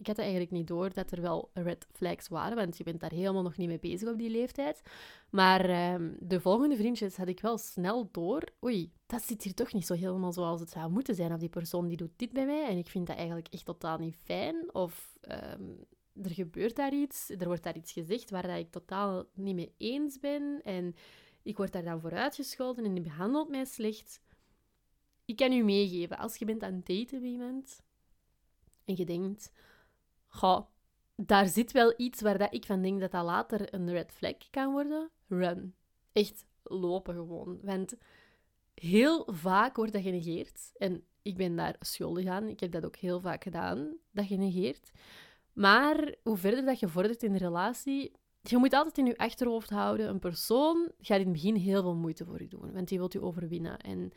ik 0.00 0.06
had 0.06 0.18
eigenlijk 0.18 0.50
niet 0.50 0.66
door 0.66 0.92
dat 0.92 1.10
er 1.10 1.20
wel 1.20 1.50
red 1.52 1.86
flags 1.92 2.28
waren, 2.28 2.56
want 2.56 2.76
je 2.76 2.84
bent 2.84 3.00
daar 3.00 3.12
helemaal 3.12 3.42
nog 3.42 3.56
niet 3.56 3.68
mee 3.68 3.78
bezig 3.78 4.08
op 4.08 4.18
die 4.18 4.30
leeftijd. 4.30 4.82
Maar 5.30 5.64
ehm, 5.64 6.12
de 6.18 6.40
volgende 6.40 6.76
vriendjes 6.76 7.16
had 7.16 7.28
ik 7.28 7.40
wel 7.40 7.58
snel 7.58 8.08
door. 8.10 8.42
Oei, 8.64 8.92
dat 9.06 9.22
zit 9.22 9.42
hier 9.42 9.54
toch 9.54 9.72
niet 9.72 9.86
zo 9.86 9.94
helemaal 9.94 10.32
zoals 10.32 10.60
het 10.60 10.70
zou 10.70 10.90
moeten 10.90 11.14
zijn. 11.14 11.32
Of 11.32 11.38
die 11.38 11.48
persoon 11.48 11.86
die 11.86 11.96
doet 11.96 12.12
dit 12.16 12.32
bij 12.32 12.46
mij 12.46 12.68
en 12.68 12.76
ik 12.76 12.88
vind 12.88 13.06
dat 13.06 13.16
eigenlijk 13.16 13.48
echt 13.48 13.64
totaal 13.64 13.98
niet 13.98 14.16
fijn. 14.16 14.74
Of 14.74 15.18
ehm, 15.20 15.68
er 16.22 16.30
gebeurt 16.30 16.76
daar 16.76 16.94
iets, 16.94 17.30
er 17.30 17.46
wordt 17.46 17.62
daar 17.62 17.76
iets 17.76 17.92
gezegd 17.92 18.30
waar 18.30 18.46
dat 18.46 18.58
ik 18.58 18.70
totaal 18.70 19.24
niet 19.34 19.54
mee 19.54 19.74
eens 19.76 20.18
ben. 20.18 20.60
En 20.62 20.94
ik 21.42 21.56
word 21.56 21.72
daar 21.72 21.84
dan 21.84 22.00
voor 22.00 22.14
uitgescholden 22.14 22.84
en 22.84 22.94
die 22.94 23.02
behandelt 23.02 23.48
mij 23.48 23.64
slecht. 23.64 24.20
Ik 25.24 25.36
kan 25.36 25.52
u 25.52 25.62
meegeven, 25.62 26.18
als 26.18 26.36
je 26.36 26.44
bent 26.44 26.62
aan 26.62 26.74
het 26.74 26.86
daten 26.86 27.20
met 27.20 27.30
iemand 27.30 27.82
en 28.90 28.96
je 28.96 29.04
denkt, 29.04 29.52
goh, 30.30 30.66
daar 31.16 31.46
zit 31.46 31.72
wel 31.72 31.94
iets 31.96 32.20
waar 32.20 32.38
dat 32.38 32.54
ik 32.54 32.64
van 32.64 32.82
denk 32.82 33.00
dat 33.00 33.10
dat 33.10 33.24
later 33.24 33.74
een 33.74 33.90
red 33.90 34.12
flag 34.12 34.50
kan 34.50 34.72
worden, 34.72 35.10
run. 35.28 35.74
Echt 36.12 36.46
lopen 36.62 37.14
gewoon. 37.14 37.58
Want 37.62 37.94
heel 38.74 39.28
vaak 39.32 39.76
wordt 39.76 39.92
dat 39.92 40.02
genegeerd. 40.02 40.70
En 40.76 41.04
ik 41.22 41.36
ben 41.36 41.56
daar 41.56 41.76
schuldig 41.78 42.26
aan. 42.26 42.48
Ik 42.48 42.60
heb 42.60 42.72
dat 42.72 42.84
ook 42.84 42.96
heel 42.96 43.20
vaak 43.20 43.42
gedaan, 43.42 43.96
dat 44.10 44.26
genegeerd. 44.26 44.90
Maar 45.52 46.14
hoe 46.22 46.36
verder 46.36 46.64
dat 46.64 46.80
je 46.80 46.88
vordert 46.88 47.22
in 47.22 47.32
de 47.32 47.38
relatie, 47.38 48.12
je 48.42 48.56
moet 48.56 48.72
altijd 48.72 48.98
in 48.98 49.06
je 49.06 49.18
achterhoofd 49.18 49.70
houden, 49.70 50.08
een 50.08 50.18
persoon 50.18 50.92
gaat 51.00 51.18
in 51.18 51.24
het 51.24 51.32
begin 51.32 51.54
heel 51.54 51.82
veel 51.82 51.94
moeite 51.94 52.24
voor 52.24 52.42
je 52.42 52.48
doen, 52.48 52.72
want 52.72 52.88
die 52.88 52.98
wil 52.98 53.08
je 53.12 53.22
overwinnen. 53.22 53.78
En 53.78 54.12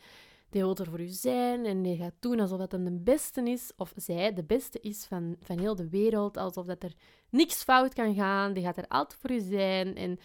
die 0.54 0.62
wil 0.62 0.76
er 0.76 0.90
voor 0.90 1.00
je 1.00 1.12
zijn 1.12 1.64
en 1.64 1.82
die 1.82 1.96
gaat 1.96 2.14
doen 2.20 2.40
alsof 2.40 2.58
dat 2.58 2.72
hem 2.72 2.84
de 2.84 2.90
beste 2.90 3.50
is, 3.50 3.72
of 3.76 3.92
zij 3.96 4.32
de 4.32 4.44
beste 4.44 4.80
is 4.80 5.04
van, 5.04 5.36
van 5.40 5.58
heel 5.58 5.74
de 5.74 5.88
wereld, 5.88 6.36
alsof 6.36 6.66
dat 6.66 6.82
er 6.82 6.92
niks 7.30 7.62
fout 7.62 7.94
kan 7.94 8.14
gaan. 8.14 8.52
Die 8.52 8.64
gaat 8.64 8.76
er 8.76 8.88
altijd 8.88 9.20
voor 9.20 9.32
je 9.32 9.40
zijn 9.40 9.96
en 9.96 10.18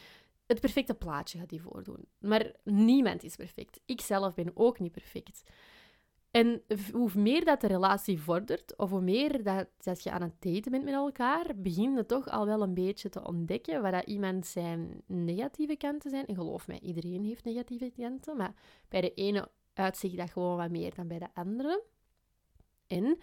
het 0.46 0.60
perfecte 0.60 0.94
plaatje 0.94 1.40
gaat 1.40 1.50
die 1.50 1.62
voordoen. 1.62 2.06
Maar 2.20 2.52
niemand 2.64 3.24
is 3.24 3.36
perfect. 3.36 3.80
Ik 3.86 4.02
zelf 4.02 4.34
ben 4.34 4.52
ook 4.54 4.80
niet 4.80 4.92
perfect. 4.92 5.44
En 6.32 6.64
hoe 6.92 7.10
meer 7.14 7.46
dat 7.46 7.62
de 7.62 7.68
relatie 7.68 8.20
vordert, 8.22 8.78
of 8.78 8.90
hoe 8.90 9.02
meer 9.02 9.44
dat, 9.44 9.68
dat 9.78 10.04
je 10.04 10.12
aan 10.12 10.22
het 10.22 10.36
daten 10.40 10.72
bent 10.72 10.84
met 10.84 10.94
elkaar, 10.94 11.46
begin 11.56 11.96
je 11.96 12.06
toch 12.06 12.28
al 12.28 12.46
wel 12.46 12.62
een 12.62 12.74
beetje 12.74 13.10
te 13.10 13.24
ontdekken 13.24 13.82
waar 13.82 13.92
dat 13.92 14.06
iemand 14.06 14.48
zijn 14.48 15.02
negatieve 15.06 15.76
kanten 15.76 16.10
zijn. 16.10 16.26
En 16.26 16.36
geloof 16.36 16.68
mij, 16.68 16.80
iedereen 16.80 17.24
heeft 17.24 17.44
negatieve 17.46 17.92
kanten, 17.98 18.38
maar 18.38 18.54
bij 18.90 19.02
de 19.02 19.14
ene 19.14 19.50
uitzicht 19.80 20.18
dat 20.18 20.32
gewoon 20.32 20.58
wat 20.58 20.70
meer 20.70 20.96
dan 20.96 21.08
bij 21.08 21.20
de 21.20 21.28
andere. 21.34 21.84
En 22.88 23.18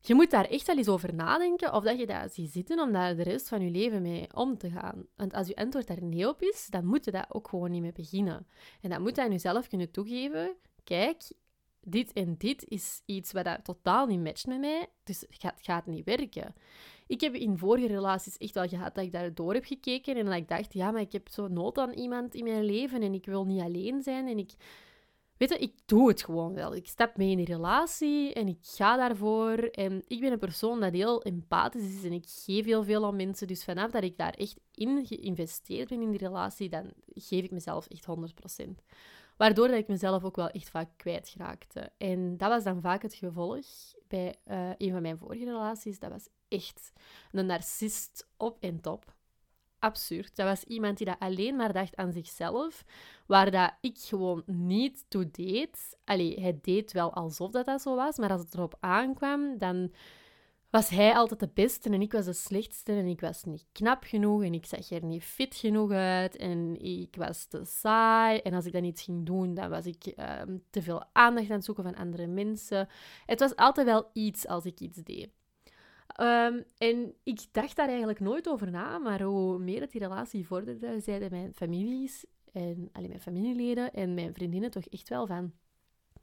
je 0.00 0.14
moet 0.14 0.30
daar 0.30 0.44
echt 0.44 0.66
wel 0.66 0.76
eens 0.76 0.88
over 0.88 1.14
nadenken 1.14 1.74
of 1.74 1.84
dat 1.84 1.98
je 1.98 2.06
dat 2.06 2.34
ziet 2.34 2.52
zitten 2.52 2.80
om 2.80 2.92
daar 2.92 3.16
de 3.16 3.22
rest 3.22 3.48
van 3.48 3.60
je 3.60 3.70
leven 3.70 4.02
mee 4.02 4.26
om 4.34 4.58
te 4.58 4.70
gaan. 4.70 5.06
Want 5.16 5.34
als 5.34 5.46
je 5.46 5.56
antwoord 5.56 5.86
daar 5.86 6.04
nee 6.04 6.28
op 6.28 6.42
is, 6.42 6.66
dan 6.70 6.86
moet 6.86 7.04
je 7.04 7.10
dat 7.10 7.26
ook 7.28 7.48
gewoon 7.48 7.70
niet 7.70 7.82
mee 7.82 7.92
beginnen. 7.92 8.46
En 8.80 8.90
dan 8.90 9.02
moet 9.02 9.16
je 9.16 9.22
aan 9.22 9.30
jezelf 9.30 9.68
kunnen 9.68 9.90
toegeven, 9.90 10.56
kijk, 10.84 11.22
dit 11.80 12.12
en 12.12 12.34
dit 12.38 12.64
is 12.68 13.02
iets 13.04 13.32
wat 13.32 13.58
totaal 13.62 14.06
niet 14.06 14.22
matcht 14.22 14.46
met 14.46 14.60
mij, 14.60 14.86
dus 15.04 15.20
het 15.20 15.36
gaat, 15.38 15.58
gaat 15.60 15.86
niet 15.86 16.04
werken. 16.04 16.54
Ik 17.06 17.20
heb 17.20 17.34
in 17.34 17.58
vorige 17.58 17.86
relaties 17.86 18.36
echt 18.36 18.54
wel 18.54 18.68
gehad 18.68 18.94
dat 18.94 19.04
ik 19.04 19.12
daar 19.12 19.34
door 19.34 19.54
heb 19.54 19.64
gekeken 19.64 20.16
en 20.16 20.24
dat 20.24 20.34
ik 20.34 20.48
dacht, 20.48 20.72
ja, 20.72 20.90
maar 20.90 21.00
ik 21.00 21.12
heb 21.12 21.28
zo 21.28 21.48
nood 21.48 21.78
aan 21.78 21.92
iemand 21.92 22.34
in 22.34 22.44
mijn 22.44 22.64
leven 22.64 23.02
en 23.02 23.14
ik 23.14 23.26
wil 23.26 23.44
niet 23.44 23.62
alleen 23.62 24.02
zijn 24.02 24.28
en 24.28 24.38
ik... 24.38 24.52
Weet 25.38 25.48
je, 25.48 25.58
ik 25.58 25.72
doe 25.86 26.08
het 26.08 26.24
gewoon 26.24 26.54
wel. 26.54 26.74
Ik 26.74 26.86
stap 26.86 27.16
mee 27.16 27.30
in 27.30 27.36
die 27.36 27.46
relatie 27.46 28.32
en 28.32 28.48
ik 28.48 28.58
ga 28.62 28.96
daarvoor. 28.96 29.58
En 29.58 30.02
ik 30.06 30.20
ben 30.20 30.32
een 30.32 30.38
persoon 30.38 30.80
dat 30.80 30.92
heel 30.92 31.22
empathisch 31.22 31.94
is 31.94 32.04
en 32.04 32.12
ik 32.12 32.24
geef 32.28 32.64
heel 32.64 32.84
veel 32.84 33.06
aan 33.06 33.16
mensen. 33.16 33.46
Dus 33.46 33.64
vanaf 33.64 33.90
dat 33.90 34.02
ik 34.02 34.16
daar 34.16 34.32
echt 34.32 34.56
in 34.74 35.06
geïnvesteerd 35.06 35.88
ben 35.88 36.02
in 36.02 36.10
die 36.10 36.18
relatie, 36.18 36.68
dan 36.68 36.92
geef 37.06 37.44
ik 37.44 37.50
mezelf 37.50 37.86
echt 37.86 38.06
100%. 38.66 38.70
Waardoor 39.36 39.68
dat 39.68 39.76
ik 39.76 39.88
mezelf 39.88 40.24
ook 40.24 40.36
wel 40.36 40.48
echt 40.48 40.70
vaak 40.70 40.88
kwijtraakte. 40.96 41.90
En 41.98 42.36
dat 42.36 42.48
was 42.48 42.64
dan 42.64 42.80
vaak 42.80 43.02
het 43.02 43.14
gevolg 43.14 43.66
bij 44.08 44.34
uh, 44.46 44.70
een 44.78 44.92
van 44.92 45.02
mijn 45.02 45.18
vorige 45.18 45.44
relaties. 45.44 45.98
Dat 45.98 46.10
was 46.10 46.28
echt 46.48 46.92
een 47.32 47.46
narcist 47.46 48.28
op 48.36 48.56
en 48.60 48.80
top. 48.80 49.15
Absurd. 49.86 50.36
Dat 50.36 50.46
was 50.46 50.64
iemand 50.64 50.96
die 50.96 51.06
dat 51.06 51.18
alleen 51.18 51.56
maar 51.56 51.72
dacht 51.72 51.96
aan 51.96 52.12
zichzelf, 52.12 52.84
waar 53.26 53.50
dat 53.50 53.72
ik 53.80 53.98
gewoon 53.98 54.42
niet 54.46 55.04
toe 55.08 55.30
deed. 55.30 55.96
Allee, 56.04 56.40
hij 56.40 56.58
deed 56.62 56.92
wel 56.92 57.14
alsof 57.14 57.50
dat, 57.50 57.66
dat 57.66 57.82
zo 57.82 57.94
was, 57.94 58.16
maar 58.16 58.30
als 58.30 58.40
het 58.40 58.54
erop 58.54 58.76
aankwam, 58.80 59.58
dan 59.58 59.92
was 60.70 60.88
hij 60.88 61.14
altijd 61.14 61.40
de 61.40 61.50
beste 61.54 61.90
en 61.90 62.00
ik 62.00 62.12
was 62.12 62.24
de 62.24 62.32
slechtste 62.32 62.92
en 62.92 63.06
ik 63.06 63.20
was 63.20 63.44
niet 63.44 63.66
knap 63.72 64.02
genoeg 64.02 64.42
en 64.42 64.54
ik 64.54 64.66
zag 64.66 64.90
er 64.90 65.04
niet 65.04 65.22
fit 65.22 65.54
genoeg 65.54 65.90
uit 65.90 66.36
en 66.36 66.76
ik 66.80 67.16
was 67.16 67.44
te 67.44 67.64
saai 67.64 68.38
en 68.38 68.54
als 68.54 68.66
ik 68.66 68.72
dan 68.72 68.84
iets 68.84 69.02
ging 69.02 69.26
doen, 69.26 69.54
dan 69.54 69.70
was 69.70 69.86
ik 69.86 70.06
ehm, 70.06 70.56
te 70.70 70.82
veel 70.82 71.04
aandacht 71.12 71.48
aan 71.48 71.56
het 71.56 71.64
zoeken 71.64 71.84
van 71.84 71.94
andere 71.94 72.26
mensen. 72.26 72.88
Het 73.26 73.40
was 73.40 73.56
altijd 73.56 73.86
wel 73.86 74.10
iets 74.12 74.46
als 74.46 74.64
ik 74.64 74.80
iets 74.80 74.98
deed. 74.98 75.30
Ehm, 76.16 76.62
en 76.78 77.14
ik 77.22 77.40
dacht 77.52 77.76
daar 77.76 77.88
eigenlijk 77.88 78.20
nooit 78.20 78.48
over 78.48 78.70
na, 78.70 78.98
maar 78.98 79.22
hoe 79.22 79.58
meer 79.58 79.80
het 79.80 79.90
die 79.90 80.00
relatie 80.00 80.46
vorderde, 80.46 81.00
zeiden 81.00 81.30
mijn 81.30 81.54
families 81.54 82.24
en 82.52 82.88
alleen 82.92 83.08
mijn 83.08 83.20
familieleden 83.20 83.92
en 83.92 84.14
mijn 84.14 84.34
vriendinnen 84.34 84.70
toch 84.70 84.84
echt 84.84 85.08
wel 85.08 85.26
van... 85.26 85.52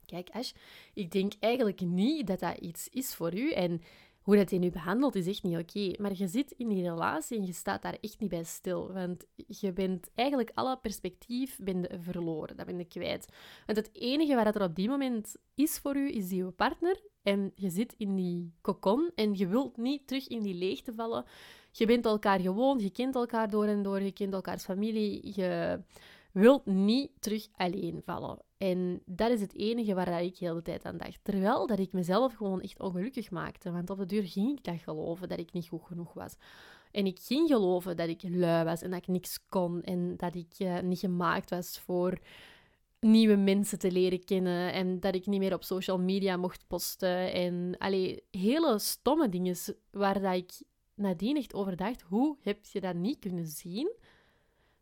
Kijk, 0.06 0.30
Ash, 0.30 0.52
ik 0.94 1.10
denk 1.10 1.32
eigenlijk 1.40 1.80
niet 1.80 2.26
dat 2.26 2.40
dat 2.40 2.58
iets 2.58 2.88
is 2.88 3.14
voor 3.14 3.34
u. 3.34 3.50
En 3.50 3.80
hoe 4.24 4.36
dat 4.36 4.50
hij 4.50 4.58
nu 4.58 4.70
behandelt 4.70 5.14
is 5.14 5.26
echt 5.26 5.42
niet 5.42 5.58
oké. 5.58 6.02
Maar 6.02 6.12
je 6.14 6.26
zit 6.26 6.50
in 6.50 6.68
die 6.68 6.82
relatie 6.82 7.38
en 7.38 7.46
je 7.46 7.52
staat 7.52 7.82
daar 7.82 7.96
echt 8.00 8.20
niet 8.20 8.30
bij 8.30 8.44
stil. 8.44 8.92
Want 8.92 9.24
je 9.46 9.72
bent 9.72 10.10
eigenlijk 10.14 10.50
alle 10.54 10.76
perspectief 10.76 11.58
bent 11.62 11.86
verloren. 12.00 12.56
Dat 12.56 12.66
ben 12.66 12.78
je 12.78 12.84
kwijt. 12.84 13.28
Want 13.66 13.78
het 13.78 13.90
enige 13.92 14.34
wat 14.34 14.54
er 14.54 14.62
op 14.62 14.74
die 14.74 14.88
moment 14.88 15.36
is 15.54 15.78
voor 15.78 15.96
u, 15.96 16.14
is 16.14 16.28
die 16.28 16.50
partner. 16.50 17.00
En 17.22 17.52
je 17.54 17.70
zit 17.70 17.94
in 17.96 18.14
die 18.14 18.52
kokon 18.60 19.10
en 19.14 19.34
je 19.34 19.46
wilt 19.46 19.76
niet 19.76 20.06
terug 20.06 20.28
in 20.28 20.42
die 20.42 20.54
leegte 20.54 20.92
vallen. 20.94 21.24
Je 21.70 21.86
bent 21.86 22.04
elkaar 22.04 22.40
gewoon, 22.40 22.78
je 22.78 22.90
kent 22.90 23.14
elkaar 23.14 23.50
door 23.50 23.66
en 23.66 23.82
door, 23.82 24.02
je 24.02 24.12
kent 24.12 24.32
elkaars 24.32 24.64
familie. 24.64 25.32
Je 25.34 25.80
wilt 26.32 26.66
niet 26.66 27.10
terug 27.18 27.48
alleen 27.56 28.02
vallen. 28.04 28.38
En 28.70 29.02
dat 29.06 29.30
is 29.30 29.40
het 29.40 29.54
enige 29.54 29.94
waar 29.94 30.22
ik 30.22 30.36
heel 30.36 30.54
de 30.54 30.62
tijd 30.62 30.84
aan 30.84 30.96
dacht. 30.96 31.18
Terwijl 31.22 31.66
dat 31.66 31.78
ik 31.78 31.92
mezelf 31.92 32.34
gewoon 32.34 32.60
echt 32.60 32.80
ongelukkig 32.80 33.30
maakte. 33.30 33.70
Want 33.70 33.90
op 33.90 33.98
de 33.98 34.06
duur 34.06 34.26
ging 34.26 34.58
ik 34.58 34.64
dat 34.64 34.80
geloven, 34.80 35.28
dat 35.28 35.38
ik 35.38 35.52
niet 35.52 35.68
goed 35.68 35.82
genoeg 35.82 36.12
was. 36.12 36.36
En 36.90 37.06
ik 37.06 37.18
ging 37.20 37.48
geloven 37.48 37.96
dat 37.96 38.08
ik 38.08 38.22
lui 38.22 38.64
was 38.64 38.82
en 38.82 38.90
dat 38.90 38.98
ik 38.98 39.06
niks 39.06 39.46
kon. 39.48 39.82
En 39.82 40.16
dat 40.16 40.34
ik 40.34 40.54
uh, 40.58 40.80
niet 40.80 40.98
gemaakt 40.98 41.50
was 41.50 41.78
voor 41.78 42.18
nieuwe 43.00 43.36
mensen 43.36 43.78
te 43.78 43.90
leren 43.90 44.24
kennen. 44.24 44.72
En 44.72 45.00
dat 45.00 45.14
ik 45.14 45.26
niet 45.26 45.40
meer 45.40 45.54
op 45.54 45.64
social 45.64 45.98
media 45.98 46.36
mocht 46.36 46.64
posten. 46.66 47.32
En 47.32 47.74
allee, 47.78 48.22
hele 48.30 48.78
stomme 48.78 49.28
dingen 49.28 49.56
waar 49.90 50.20
dat 50.20 50.34
ik 50.34 50.52
nadien 50.94 51.36
echt 51.36 51.54
over 51.54 51.76
dacht. 51.76 52.02
Hoe 52.02 52.36
heb 52.40 52.64
je 52.64 52.80
dat 52.80 52.94
niet 52.94 53.18
kunnen 53.18 53.46
zien? 53.46 53.92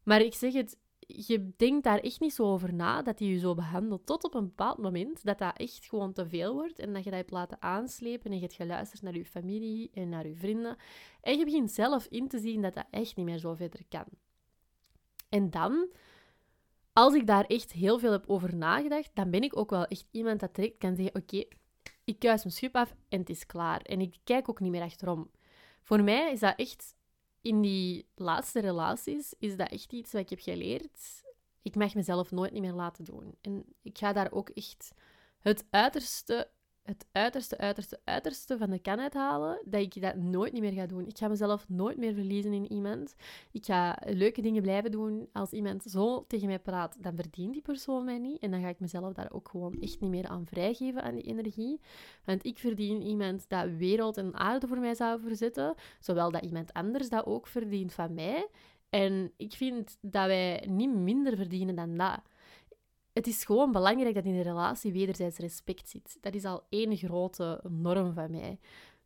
Maar 0.03 0.21
ik 0.21 0.35
zeg 0.35 0.53
het, 0.53 0.77
je 1.07 1.53
denkt 1.57 1.85
daar 1.85 1.99
echt 1.99 2.21
niet 2.21 2.35
zo 2.35 2.45
over 2.45 2.75
na 2.75 3.03
dat 3.03 3.19
hij 3.19 3.29
je 3.29 3.39
zo 3.39 3.55
behandelt. 3.55 4.07
Tot 4.07 4.25
op 4.25 4.35
een 4.35 4.45
bepaald 4.45 4.79
moment 4.79 5.25
dat 5.25 5.39
dat 5.39 5.57
echt 5.57 5.87
gewoon 5.87 6.13
te 6.13 6.29
veel 6.29 6.55
wordt 6.55 6.79
en 6.79 6.93
dat 6.93 7.05
je 7.05 7.11
dat 7.11 7.19
hebt 7.19 7.31
laten 7.31 7.63
aanslepen 7.63 8.31
en 8.31 8.37
je 8.37 8.43
hebt 8.43 8.55
geluisterd 8.55 9.03
naar 9.03 9.15
je 9.15 9.25
familie 9.25 9.91
en 9.95 10.09
naar 10.09 10.27
je 10.27 10.35
vrienden. 10.35 10.77
En 11.21 11.39
je 11.39 11.45
begint 11.45 11.71
zelf 11.71 12.07
in 12.07 12.29
te 12.29 12.39
zien 12.39 12.63
dat 12.63 12.75
dat 12.75 12.87
echt 12.91 13.17
niet 13.17 13.27
meer 13.27 13.39
zo 13.39 13.55
verder 13.55 13.81
kan. 13.89 14.05
En 15.29 15.51
dan, 15.51 15.89
als 16.93 17.15
ik 17.15 17.27
daar 17.27 17.45
echt 17.45 17.73
heel 17.73 17.99
veel 17.99 18.13
heb 18.13 18.25
over 18.27 18.57
nagedacht, 18.57 19.11
dan 19.15 19.31
ben 19.31 19.43
ik 19.43 19.57
ook 19.57 19.71
wel 19.71 19.85
echt 19.85 20.07
iemand 20.11 20.41
dat 20.41 20.55
direct 20.55 20.79
kan 20.79 20.97
zeggen: 20.97 21.15
Oké, 21.15 21.45
ik 22.05 22.19
kuis 22.19 22.43
mijn 22.43 22.55
schub 22.55 22.77
af 22.77 22.95
en 23.09 23.19
het 23.19 23.31
is 23.31 23.47
klaar. 23.47 23.81
En 23.81 24.01
ik 24.01 24.17
kijk 24.25 24.49
ook 24.49 24.61
niet 24.61 24.71
meer 24.71 24.83
achterom. 24.83 25.31
Voor 25.83 26.03
mij 26.03 26.33
is 26.33 26.41
dat 26.41 26.59
echt 26.59 26.95
in 27.43 27.61
die 27.61 28.09
laatste 28.15 28.61
relaties 28.61 29.35
is 29.39 29.57
dat 29.57 29.71
echt 29.71 29.93
iets 29.93 30.13
wat 30.13 30.23
ik 30.23 30.31
heb 30.31 30.41
geleerd. 30.41 31.23
Ik 31.63 31.75
mag 31.75 31.95
mezelf 31.95 32.31
nooit 32.31 32.53
niet 32.53 32.63
meer 32.63 32.73
laten 32.73 33.05
doen. 33.05 33.37
En 33.41 33.65
ik 33.83 33.99
ga 33.99 34.13
daar 34.13 34.33
ook 34.33 34.49
echt 34.49 34.93
het 35.39 35.67
uiterste 35.71 36.51
het 36.83 37.07
uiterste, 37.13 37.59
uiterste, 37.59 38.01
uiterste 38.05 38.59
van 38.59 38.71
de 38.71 38.79
kan 38.79 39.01
uithalen, 39.01 39.63
dat 39.65 39.81
ik 39.81 40.01
dat 40.01 40.17
nooit 40.17 40.61
meer 40.61 40.73
ga 40.73 40.87
doen. 40.87 41.07
Ik 41.07 41.19
ga 41.19 41.29
mezelf 41.29 41.69
nooit 41.69 41.97
meer 41.97 42.15
verliezen 42.15 42.53
in 42.53 42.73
iemand. 42.73 43.15
Ik 43.53 43.65
ga 43.65 43.99
leuke 44.05 44.41
dingen 44.41 44.63
blijven 44.63 44.91
doen. 44.91 45.29
Als 45.33 45.51
iemand 45.51 45.83
zo 45.83 46.25
tegen 46.27 46.47
mij 46.47 46.59
praat, 46.59 47.03
dan 47.03 47.15
verdient 47.17 47.53
die 47.53 47.63
persoon 47.63 48.05
mij 48.05 48.19
niet. 48.19 48.39
En 48.39 48.51
dan 48.51 48.61
ga 48.61 48.69
ik 48.69 48.81
mezelf 48.81 49.13
daar 49.13 49.33
ook 49.33 49.49
gewoon 49.49 49.81
echt 49.81 50.01
niet 50.01 50.11
meer 50.11 50.29
aan 50.29 50.47
vrijgeven, 50.47 51.03
aan 51.03 51.15
die 51.15 51.25
energie. 51.25 51.81
Want 52.25 52.45
ik 52.45 52.59
verdien 52.59 53.03
iemand 53.03 53.49
dat 53.49 53.71
wereld 53.71 54.17
en 54.17 54.35
aarde 54.35 54.67
voor 54.67 54.79
mij 54.79 54.95
zou 54.95 55.21
verzetten. 55.21 55.75
Zowel 56.01 56.31
dat 56.31 56.45
iemand 56.45 56.73
anders 56.73 57.09
dat 57.09 57.27
ook 57.27 57.47
verdient 57.47 57.93
van 57.93 58.15
mij. 58.15 58.49
En 58.89 59.33
ik 59.37 59.53
vind 59.53 59.99
dat 60.01 60.27
wij 60.27 60.67
niet 60.69 60.95
minder 60.95 61.37
verdienen 61.37 61.75
dan 61.75 61.97
dat 61.97 62.21
het 63.13 63.27
is 63.27 63.45
gewoon 63.45 63.73
belangrijk 63.73 64.15
dat 64.15 64.25
in 64.25 64.37
de 64.37 64.43
relatie 64.43 64.93
wederzijds 64.93 65.39
respect 65.39 65.89
zit. 65.89 66.19
Dat 66.21 66.35
is 66.35 66.45
al 66.45 66.67
één 66.69 66.97
grote 66.97 67.61
norm 67.69 68.13
van 68.13 68.31
mij. 68.31 68.59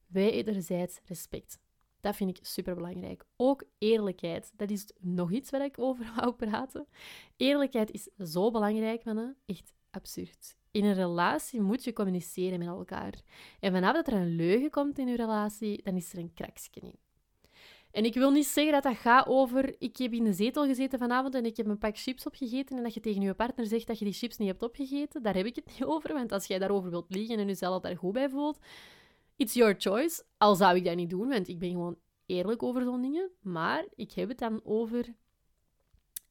Wederzijds 0.07 1.01
respect. 1.05 1.59
Dat 2.01 2.17
vind 2.17 2.39
ik 2.39 2.47
superbelangrijk. 2.47 3.25
Ook 3.37 3.65
eerlijkheid. 3.79 4.53
Dat 4.57 4.71
is 4.71 4.91
nog 5.01 5.33
iets 5.33 5.51
waar 5.51 5.65
ik 5.65 5.79
over 5.79 6.13
wou 6.17 6.33
praten. 6.33 6.87
Eerlijkheid 7.37 7.91
is 7.91 8.09
zo 8.33 8.51
belangrijk, 8.51 9.05
mannen. 9.05 9.37
Echt 9.47 9.73
absurd. 9.91 10.57
In 10.71 10.85
een 10.85 10.95
relatie 10.95 11.61
moet 11.61 11.85
je 11.85 11.93
communiceren 11.93 12.59
met 12.59 12.69
elkaar. 12.69 13.23
En 13.61 13.73
vanaf 13.73 13.95
dat 13.95 14.07
er 14.07 14.13
een 14.13 14.37
leugen 14.37 14.71
komt 14.71 14.99
in 14.99 15.07
je 15.07 15.17
relatie, 15.17 15.83
dan 15.83 15.97
is 15.97 16.13
er 16.13 16.19
een 16.19 16.35
kraksje 16.35 16.71
in. 16.73 17.06
En 17.97 18.05
ik 18.05 18.15
wil 18.15 18.31
niet 18.31 18.47
zeggen 18.47 18.73
dat 18.73 18.83
dat 18.83 18.97
gaat 18.97 19.27
over... 19.27 19.75
Ik 19.79 19.97
heb 19.97 20.13
in 20.13 20.25
de 20.25 20.33
zetel 20.33 20.67
gezeten 20.67 20.99
vanavond 20.99 21.35
en 21.35 21.45
ik 21.45 21.57
heb 21.57 21.67
een 21.67 21.79
pak 21.79 21.99
chips 21.99 22.27
opgegeten 22.27 22.77
en 22.77 22.83
dat 22.83 22.95
je 22.95 23.01
tegen 23.01 23.23
je 23.23 23.35
partner 23.35 23.67
zegt 23.67 23.87
dat 23.87 23.99
je 23.99 24.05
die 24.05 24.15
chips 24.15 24.37
niet 24.37 24.49
hebt 24.49 24.63
opgegeten. 24.63 25.23
Daar 25.23 25.35
heb 25.35 25.47
ik 25.47 25.57
het 25.57 25.67
niet 25.73 25.85
over, 25.85 26.13
want 26.13 26.33
als 26.33 26.47
jij 26.47 26.59
daarover 26.59 26.91
wilt 26.91 27.15
liegen 27.15 27.39
en 27.39 27.47
jezelf 27.47 27.83
daar 27.83 27.97
goed 27.97 28.13
bij 28.13 28.29
voelt, 28.29 28.59
it's 29.37 29.55
your 29.55 29.75
choice. 29.79 30.25
Al 30.39 30.55
zou 30.55 30.77
ik 30.77 30.85
dat 30.85 30.97
niet 30.97 31.11
doen, 31.11 31.29
want 31.29 31.49
ik 31.49 31.59
ben 31.59 31.71
gewoon 31.71 31.97
eerlijk 32.27 32.63
over 32.63 32.83
zo'n 32.83 33.03
dingen. 33.03 33.31
Maar 33.41 33.85
ik 33.95 34.13
heb 34.13 34.29
het 34.29 34.39
dan 34.39 34.61
over... 34.65 35.15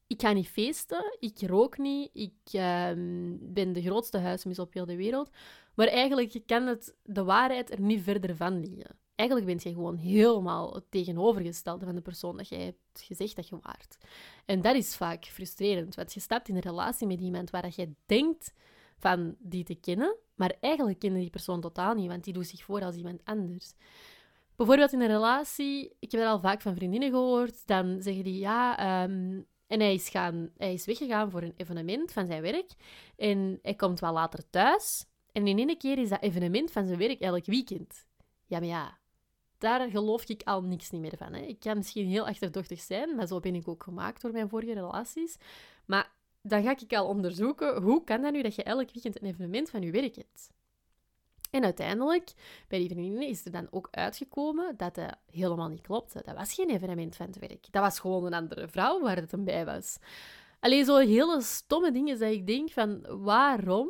Ik 0.07 0.21
ga 0.21 0.31
niet 0.31 0.47
feesten, 0.47 1.17
ik 1.19 1.41
rook 1.41 1.77
niet, 1.77 2.09
ik 2.13 2.51
ehm, 2.51 3.35
ben 3.39 3.73
de 3.73 3.81
grootste 3.81 4.17
huismus 4.17 4.59
op 4.59 4.73
heel 4.73 4.85
de 4.85 4.95
wereld. 4.95 5.29
Maar 5.75 5.87
eigenlijk 5.87 6.41
kan 6.45 6.67
het 6.67 6.95
de 7.03 7.23
waarheid 7.23 7.71
er 7.71 7.81
niet 7.81 8.01
verder 8.01 8.35
van 8.35 8.59
liggen. 8.59 9.03
Eigenlijk 9.15 9.49
ben 9.49 9.59
je 9.63 9.77
gewoon 9.77 9.97
helemaal 9.97 10.73
het 10.73 10.91
tegenovergestelde 10.91 11.85
van 11.85 11.95
de 11.95 12.01
persoon 12.01 12.37
dat 12.37 12.49
jij 12.49 12.63
hebt 12.63 13.01
gezegd 13.01 13.35
dat 13.35 13.47
je 13.47 13.57
waart. 13.61 13.97
En 14.45 14.61
dat 14.61 14.75
is 14.75 14.95
vaak 14.95 15.25
frustrerend, 15.25 15.95
want 15.95 16.13
je 16.13 16.19
stapt 16.19 16.49
in 16.49 16.55
een 16.55 16.61
relatie 16.61 17.07
met 17.07 17.19
iemand 17.19 17.49
waar 17.49 17.71
je 17.75 17.93
denkt 18.05 18.53
van 18.97 19.35
die 19.39 19.63
te 19.63 19.75
kennen, 19.75 20.15
maar 20.35 20.55
eigenlijk 20.59 20.99
kennen 20.99 21.19
die 21.19 21.29
persoon 21.29 21.61
totaal 21.61 21.93
niet, 21.93 22.07
want 22.07 22.23
die 22.23 22.33
doet 22.33 22.47
zich 22.47 22.63
voor 22.63 22.83
als 22.83 22.95
iemand 22.95 23.21
anders. 23.23 23.73
Bijvoorbeeld 24.55 24.93
in 24.93 25.01
een 25.01 25.07
relatie, 25.07 25.95
ik 25.99 26.11
heb 26.11 26.21
dat 26.21 26.29
al 26.29 26.39
vaak 26.39 26.61
van 26.61 26.75
vriendinnen 26.75 27.09
gehoord, 27.09 27.67
dan 27.67 28.01
zeggen 28.01 28.23
die 28.23 28.39
ja, 28.39 28.77
ehm, 28.77 29.41
en 29.67 29.79
hij 29.79 29.93
is, 29.93 30.09
gaan, 30.09 30.49
hij 30.57 30.73
is 30.73 30.85
weggegaan 30.85 31.31
voor 31.31 31.41
een 31.41 31.53
evenement 31.57 32.11
van 32.11 32.25
zijn 32.25 32.41
werk 32.41 32.71
en 33.15 33.59
hij 33.61 33.75
komt 33.75 33.99
wel 33.99 34.13
later 34.13 34.49
thuis. 34.49 35.05
En 35.31 35.47
in 35.47 35.57
één 35.57 35.77
keer 35.77 35.97
is 35.97 36.09
dat 36.09 36.21
evenement 36.21 36.71
van 36.71 36.87
zijn 36.87 36.99
werk 36.99 37.19
elk 37.19 37.45
weekend. 37.45 38.05
Ja, 38.45 38.59
maar 38.59 38.67
ja, 38.67 38.97
daar 39.65 39.89
geloof 39.89 40.29
ik 40.29 40.41
al 40.43 40.61
niks 40.61 40.91
niet 40.91 41.01
meer 41.01 41.17
van. 41.17 41.33
Hè. 41.33 41.41
Ik 41.41 41.59
kan 41.59 41.77
misschien 41.77 42.07
heel 42.07 42.27
achterdochtig 42.27 42.81
zijn, 42.81 43.15
maar 43.15 43.27
zo 43.27 43.39
ben 43.39 43.55
ik 43.55 43.67
ook 43.67 43.83
gemaakt 43.83 44.21
door 44.21 44.31
mijn 44.31 44.49
vorige 44.49 44.73
relaties. 44.73 45.37
Maar 45.85 46.11
dan 46.41 46.63
ga 46.63 46.75
ik 46.79 46.93
al 46.93 47.07
onderzoeken, 47.07 47.81
hoe 47.81 48.03
kan 48.03 48.21
dat 48.21 48.31
nu 48.31 48.41
dat 48.41 48.55
je 48.55 48.63
elk 48.63 48.91
weekend 48.91 49.21
een 49.21 49.27
evenement 49.27 49.69
van 49.69 49.81
je 49.81 49.91
werk 49.91 50.15
hebt? 50.15 50.49
En 51.51 51.63
uiteindelijk, 51.63 52.33
bij 52.67 52.79
die 52.79 52.89
vriendinnen, 52.89 53.27
is 53.27 53.45
er 53.45 53.51
dan 53.51 53.67
ook 53.71 53.87
uitgekomen 53.91 54.77
dat 54.77 54.95
dat 54.95 55.17
helemaal 55.31 55.67
niet 55.67 55.81
klopte. 55.81 56.21
Dat 56.25 56.35
was 56.35 56.53
geen 56.53 56.69
evenement 56.69 57.15
van 57.15 57.25
het 57.25 57.39
werk. 57.39 57.71
Dat 57.71 57.83
was 57.83 57.99
gewoon 57.99 58.25
een 58.25 58.33
andere 58.33 58.67
vrouw 58.67 59.01
waar 59.01 59.15
het 59.15 59.33
een 59.33 59.43
bij 59.43 59.65
was. 59.65 59.97
Alleen 60.59 60.85
zo 60.85 60.97
hele 60.97 61.41
stomme 61.41 61.91
dingen 61.91 62.19
dat 62.19 62.31
ik 62.31 62.47
denk 62.47 62.71
van, 62.71 63.21
waarom 63.23 63.89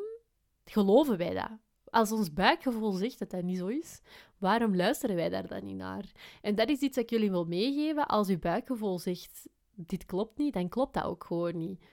geloven 0.66 1.18
wij 1.18 1.34
dat? 1.34 1.52
Als 1.96 2.12
ons 2.12 2.34
buikgevoel 2.34 2.92
zegt 2.92 3.20
dat 3.20 3.30
dat 3.30 3.44
niet 3.44 3.58
zo 3.58 3.68
is, 3.68 4.02
waarom 4.38 4.76
luisteren 4.76 5.16
wij 5.16 5.30
daar 5.30 5.48
dan 5.48 5.64
niet 5.64 5.76
naar? 5.76 6.12
En 6.42 6.56
dat 6.56 6.70
is 6.70 6.80
iets 6.80 6.96
dat 6.96 7.04
ik 7.04 7.10
jullie 7.10 7.32
wil 7.32 7.46
meegeven. 7.46 8.08
Als 8.08 8.28
je 8.28 8.38
buikgevoel 8.38 9.00
zegt, 9.00 9.48
dit 9.76 10.06
klopt 10.06 10.38
niet, 10.38 10.54
dan 10.54 10.70
klopt 10.70 10.94
dat 10.94 11.04
ook 11.04 11.24
gewoon 11.24 11.58
niet. 11.58 11.84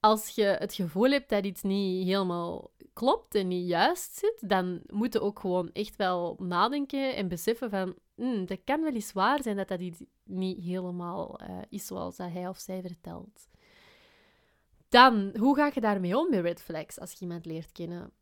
Als 0.00 0.28
je 0.28 0.44
het 0.44 0.74
gevoel 0.74 1.10
hebt 1.10 1.28
dat 1.28 1.44
iets 1.44 1.62
niet 1.62 2.06
helemaal 2.06 2.70
klopt 2.92 3.34
en 3.34 3.48
niet 3.48 3.68
juist 3.68 4.14
zit, 4.16 4.48
dan 4.48 4.80
moet 4.86 5.12
je 5.12 5.20
ook 5.20 5.38
gewoon 5.38 5.70
echt 5.72 5.96
wel 5.96 6.36
nadenken 6.38 7.16
en 7.16 7.28
beseffen 7.28 7.70
van, 7.70 7.94
mm, 8.14 8.46
dat 8.46 8.58
kan 8.64 8.82
wel 8.82 8.92
eens 8.92 9.12
waar 9.12 9.42
zijn 9.42 9.56
dat 9.56 9.68
dat 9.68 9.80
iets 9.80 10.02
niet 10.24 10.62
helemaal 10.62 11.40
uh, 11.42 11.58
is 11.68 11.86
zoals 11.86 12.16
dat 12.16 12.30
hij 12.32 12.48
of 12.48 12.58
zij 12.58 12.80
vertelt. 12.80 13.48
Dan, 14.88 15.36
hoe 15.38 15.56
ga 15.56 15.70
je 15.74 15.80
daarmee 15.80 16.18
om 16.18 16.30
met 16.30 16.40
red 16.40 16.62
flags 16.62 16.98
als 17.00 17.12
je 17.12 17.20
iemand 17.20 17.46
leert 17.46 17.72
kennen? 17.72 18.12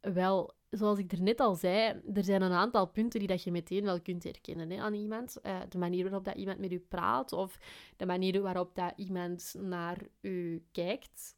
Wel, 0.00 0.56
zoals 0.70 0.98
ik 0.98 1.12
er 1.12 1.22
net 1.22 1.40
al 1.40 1.54
zei, 1.54 2.00
er 2.14 2.24
zijn 2.24 2.42
een 2.42 2.52
aantal 2.52 2.86
punten 2.86 3.18
die 3.18 3.28
dat 3.28 3.42
je 3.42 3.50
meteen 3.50 3.84
wel 3.84 4.00
kunt 4.00 4.24
herkennen 4.24 4.70
hè, 4.70 4.76
aan 4.76 4.94
iemand. 4.94 5.36
Uh, 5.42 5.60
de 5.68 5.78
manier 5.78 6.02
waarop 6.02 6.24
dat 6.24 6.36
iemand 6.36 6.58
met 6.58 6.72
u 6.72 6.78
praat 6.78 7.32
of 7.32 7.58
de 7.96 8.06
manier 8.06 8.42
waarop 8.42 8.74
dat 8.74 8.92
iemand 8.96 9.54
naar 9.58 9.98
u 10.20 10.64
kijkt 10.72 11.36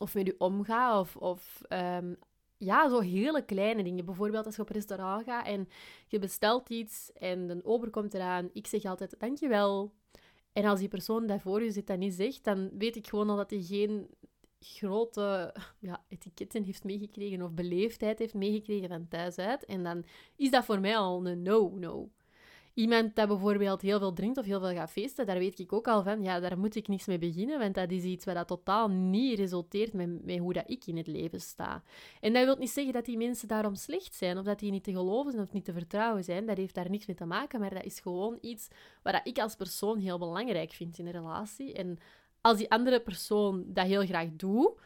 of 0.00 0.14
met 0.14 0.28
u 0.28 0.34
omgaat 0.38 1.00
of, 1.00 1.16
of 1.16 1.62
um, 1.68 2.16
ja, 2.56 2.88
zo 2.88 3.00
hele 3.00 3.44
kleine 3.44 3.82
dingen. 3.82 4.04
Bijvoorbeeld 4.04 4.46
als 4.46 4.56
je 4.56 4.62
op 4.62 4.68
een 4.68 4.74
restaurant 4.74 5.24
gaat 5.24 5.46
en 5.46 5.68
je 6.06 6.18
bestelt 6.18 6.68
iets 6.68 7.12
en 7.12 7.46
de 7.46 7.64
ober 7.64 7.90
komt 7.90 8.14
eraan. 8.14 8.50
Ik 8.52 8.66
zeg 8.66 8.84
altijd 8.84 9.14
dankjewel. 9.18 9.92
En 10.52 10.64
als 10.64 10.80
die 10.80 10.88
persoon 10.88 11.26
daar 11.26 11.40
voor 11.40 11.62
je 11.62 11.70
zit 11.70 11.86
dat 11.86 11.98
niet 11.98 12.14
zegt, 12.14 12.44
dan 12.44 12.70
weet 12.78 12.96
ik 12.96 13.08
gewoon 13.08 13.30
al 13.30 13.36
dat 13.36 13.50
hij 13.50 13.62
geen 13.62 14.08
grote 14.64 15.54
ja, 15.78 16.04
etiketten 16.08 16.64
heeft 16.64 16.84
meegekregen 16.84 17.42
of 17.42 17.52
beleefdheid 17.52 18.18
heeft 18.18 18.34
meegekregen 18.34 18.88
van 18.88 19.08
thuis 19.08 19.38
uit. 19.38 19.64
En 19.64 19.82
dan 19.82 20.04
is 20.36 20.50
dat 20.50 20.64
voor 20.64 20.80
mij 20.80 20.96
al 20.96 21.26
een 21.26 21.42
no-no. 21.42 22.10
Iemand 22.74 23.16
dat 23.16 23.28
bijvoorbeeld 23.28 23.80
heel 23.80 23.98
veel 23.98 24.12
drinkt 24.12 24.38
of 24.38 24.44
heel 24.44 24.60
veel 24.60 24.72
gaat 24.74 24.90
feesten, 24.90 25.26
daar 25.26 25.38
weet 25.38 25.58
ik 25.58 25.72
ook 25.72 25.88
al 25.88 26.02
van, 26.02 26.22
ja, 26.22 26.40
daar 26.40 26.58
moet 26.58 26.74
ik 26.74 26.88
niks 26.88 27.06
mee 27.06 27.18
beginnen, 27.18 27.58
want 27.58 27.74
dat 27.74 27.90
is 27.90 28.02
iets 28.02 28.24
wat 28.24 28.34
dat 28.34 28.46
totaal 28.46 28.88
niet 28.88 29.38
resulteert 29.38 29.92
met, 29.92 30.24
met 30.24 30.38
hoe 30.38 30.52
dat 30.52 30.70
ik 30.70 30.86
in 30.86 30.96
het 30.96 31.06
leven 31.06 31.40
sta. 31.40 31.82
En 32.20 32.32
dat 32.32 32.44
wil 32.44 32.56
niet 32.56 32.70
zeggen 32.70 32.92
dat 32.92 33.04
die 33.04 33.16
mensen 33.16 33.48
daarom 33.48 33.74
slecht 33.74 34.14
zijn, 34.14 34.38
of 34.38 34.44
dat 34.44 34.58
die 34.58 34.70
niet 34.70 34.84
te 34.84 34.92
geloven 34.92 35.32
zijn 35.32 35.44
of 35.44 35.52
niet 35.52 35.64
te 35.64 35.72
vertrouwen 35.72 36.24
zijn. 36.24 36.46
Dat 36.46 36.56
heeft 36.56 36.74
daar 36.74 36.90
niks 36.90 37.06
mee 37.06 37.16
te 37.16 37.24
maken, 37.24 37.60
maar 37.60 37.74
dat 37.74 37.84
is 37.84 38.00
gewoon 38.00 38.38
iets 38.40 38.68
wat 39.02 39.20
ik 39.24 39.38
als 39.38 39.54
persoon 39.54 39.98
heel 39.98 40.18
belangrijk 40.18 40.72
vind 40.72 40.98
in 40.98 41.06
een 41.06 41.12
relatie. 41.12 41.72
En 41.72 41.98
als 42.42 42.56
die 42.58 42.70
andere 42.70 43.00
persoon 43.00 43.64
dat 43.66 43.86
heel 43.86 44.06
graag 44.06 44.28
doet, 44.32 44.80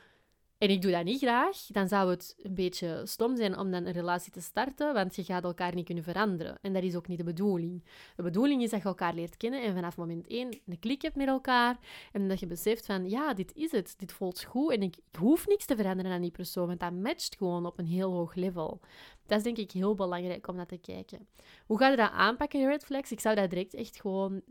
en 0.58 0.70
ik 0.70 0.82
doe 0.82 0.90
dat 0.90 1.04
niet 1.04 1.20
graag, 1.20 1.56
dan 1.66 1.88
zou 1.88 2.10
het 2.10 2.34
een 2.42 2.54
beetje 2.54 3.02
stom 3.04 3.36
zijn 3.36 3.58
om 3.58 3.70
dan 3.70 3.86
een 3.86 3.92
relatie 3.92 4.32
te 4.32 4.40
starten, 4.40 4.94
want 4.94 5.16
je 5.16 5.24
gaat 5.24 5.44
elkaar 5.44 5.74
niet 5.74 5.84
kunnen 5.84 6.04
veranderen. 6.04 6.58
En 6.62 6.72
dat 6.72 6.82
is 6.82 6.96
ook 6.96 7.08
niet 7.08 7.18
de 7.18 7.24
bedoeling. 7.24 7.84
De 8.16 8.22
bedoeling 8.22 8.62
is 8.62 8.70
dat 8.70 8.82
je 8.82 8.88
elkaar 8.88 9.14
leert 9.14 9.36
kennen 9.36 9.62
en 9.62 9.74
vanaf 9.74 9.96
moment 9.96 10.26
één 10.26 10.58
een 10.66 10.78
klik 10.78 11.02
hebt 11.02 11.16
met 11.16 11.28
elkaar 11.28 11.78
en 12.12 12.28
dat 12.28 12.40
je 12.40 12.46
beseft 12.46 12.86
van, 12.86 13.08
ja, 13.10 13.34
dit 13.34 13.54
is 13.54 13.72
het, 13.72 13.94
dit 13.98 14.12
voelt 14.12 14.42
goed 14.42 14.72
en 14.72 14.82
ik, 14.82 14.96
ik 14.96 15.18
hoef 15.18 15.46
niks 15.46 15.64
te 15.64 15.76
veranderen 15.76 16.12
aan 16.12 16.20
die 16.20 16.30
persoon, 16.30 16.66
want 16.66 16.80
dat 16.80 16.92
matcht 16.92 17.36
gewoon 17.36 17.66
op 17.66 17.78
een 17.78 17.86
heel 17.86 18.12
hoog 18.12 18.34
level. 18.34 18.80
Dat 19.26 19.38
is 19.38 19.44
denk 19.44 19.56
ik 19.56 19.70
heel 19.70 19.94
belangrijk 19.94 20.48
om 20.48 20.56
naar 20.56 20.66
te 20.66 20.78
kijken. 20.78 21.28
Hoe 21.66 21.78
ga 21.78 21.88
je 21.88 21.96
dat 21.96 22.10
aanpakken, 22.10 22.66
red 22.66 22.84
flags? 22.84 23.12
Ik 23.12 23.20
zou 23.20 23.34
dat 23.34 23.50
direct 23.50 23.74
echt 23.74 24.00
gewoon 24.00 24.42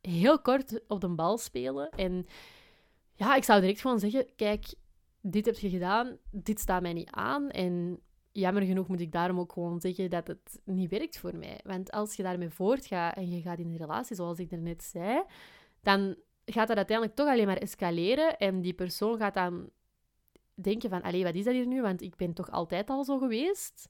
heel 0.00 0.40
kort 0.40 0.80
op 0.88 1.00
de 1.00 1.08
bal 1.08 1.38
spelen 1.38 1.90
en 1.90 2.26
ja, 3.20 3.36
ik 3.36 3.44
zou 3.44 3.60
direct 3.60 3.80
gewoon 3.80 3.98
zeggen, 3.98 4.26
kijk, 4.36 4.74
dit 5.20 5.46
heb 5.46 5.58
je 5.58 5.70
gedaan, 5.70 6.16
dit 6.30 6.60
staat 6.60 6.82
mij 6.82 6.92
niet 6.92 7.10
aan. 7.10 7.50
En 7.50 8.00
jammer 8.32 8.62
genoeg 8.62 8.88
moet 8.88 9.00
ik 9.00 9.12
daarom 9.12 9.38
ook 9.38 9.52
gewoon 9.52 9.80
zeggen 9.80 10.10
dat 10.10 10.26
het 10.26 10.60
niet 10.64 10.90
werkt 10.90 11.18
voor 11.18 11.36
mij. 11.36 11.60
Want 11.62 11.90
als 11.90 12.14
je 12.14 12.22
daarmee 12.22 12.50
voortgaat 12.50 13.16
en 13.16 13.30
je 13.30 13.40
gaat 13.40 13.58
in 13.58 13.68
een 13.68 13.76
relatie, 13.76 14.16
zoals 14.16 14.38
ik 14.38 14.52
er 14.52 14.60
net 14.60 14.82
zei, 14.82 15.22
dan 15.80 16.16
gaat 16.44 16.68
dat 16.68 16.76
uiteindelijk 16.76 17.16
toch 17.16 17.28
alleen 17.28 17.46
maar 17.46 17.56
escaleren. 17.56 18.36
En 18.36 18.60
die 18.60 18.74
persoon 18.74 19.18
gaat 19.18 19.34
dan 19.34 19.70
denken 20.54 20.90
van, 20.90 21.02
allee, 21.02 21.24
wat 21.24 21.34
is 21.34 21.44
dat 21.44 21.54
hier 21.54 21.66
nu? 21.66 21.82
Want 21.82 22.02
ik 22.02 22.16
ben 22.16 22.32
toch 22.32 22.50
altijd 22.50 22.90
al 22.90 23.04
zo 23.04 23.18
geweest. 23.18 23.88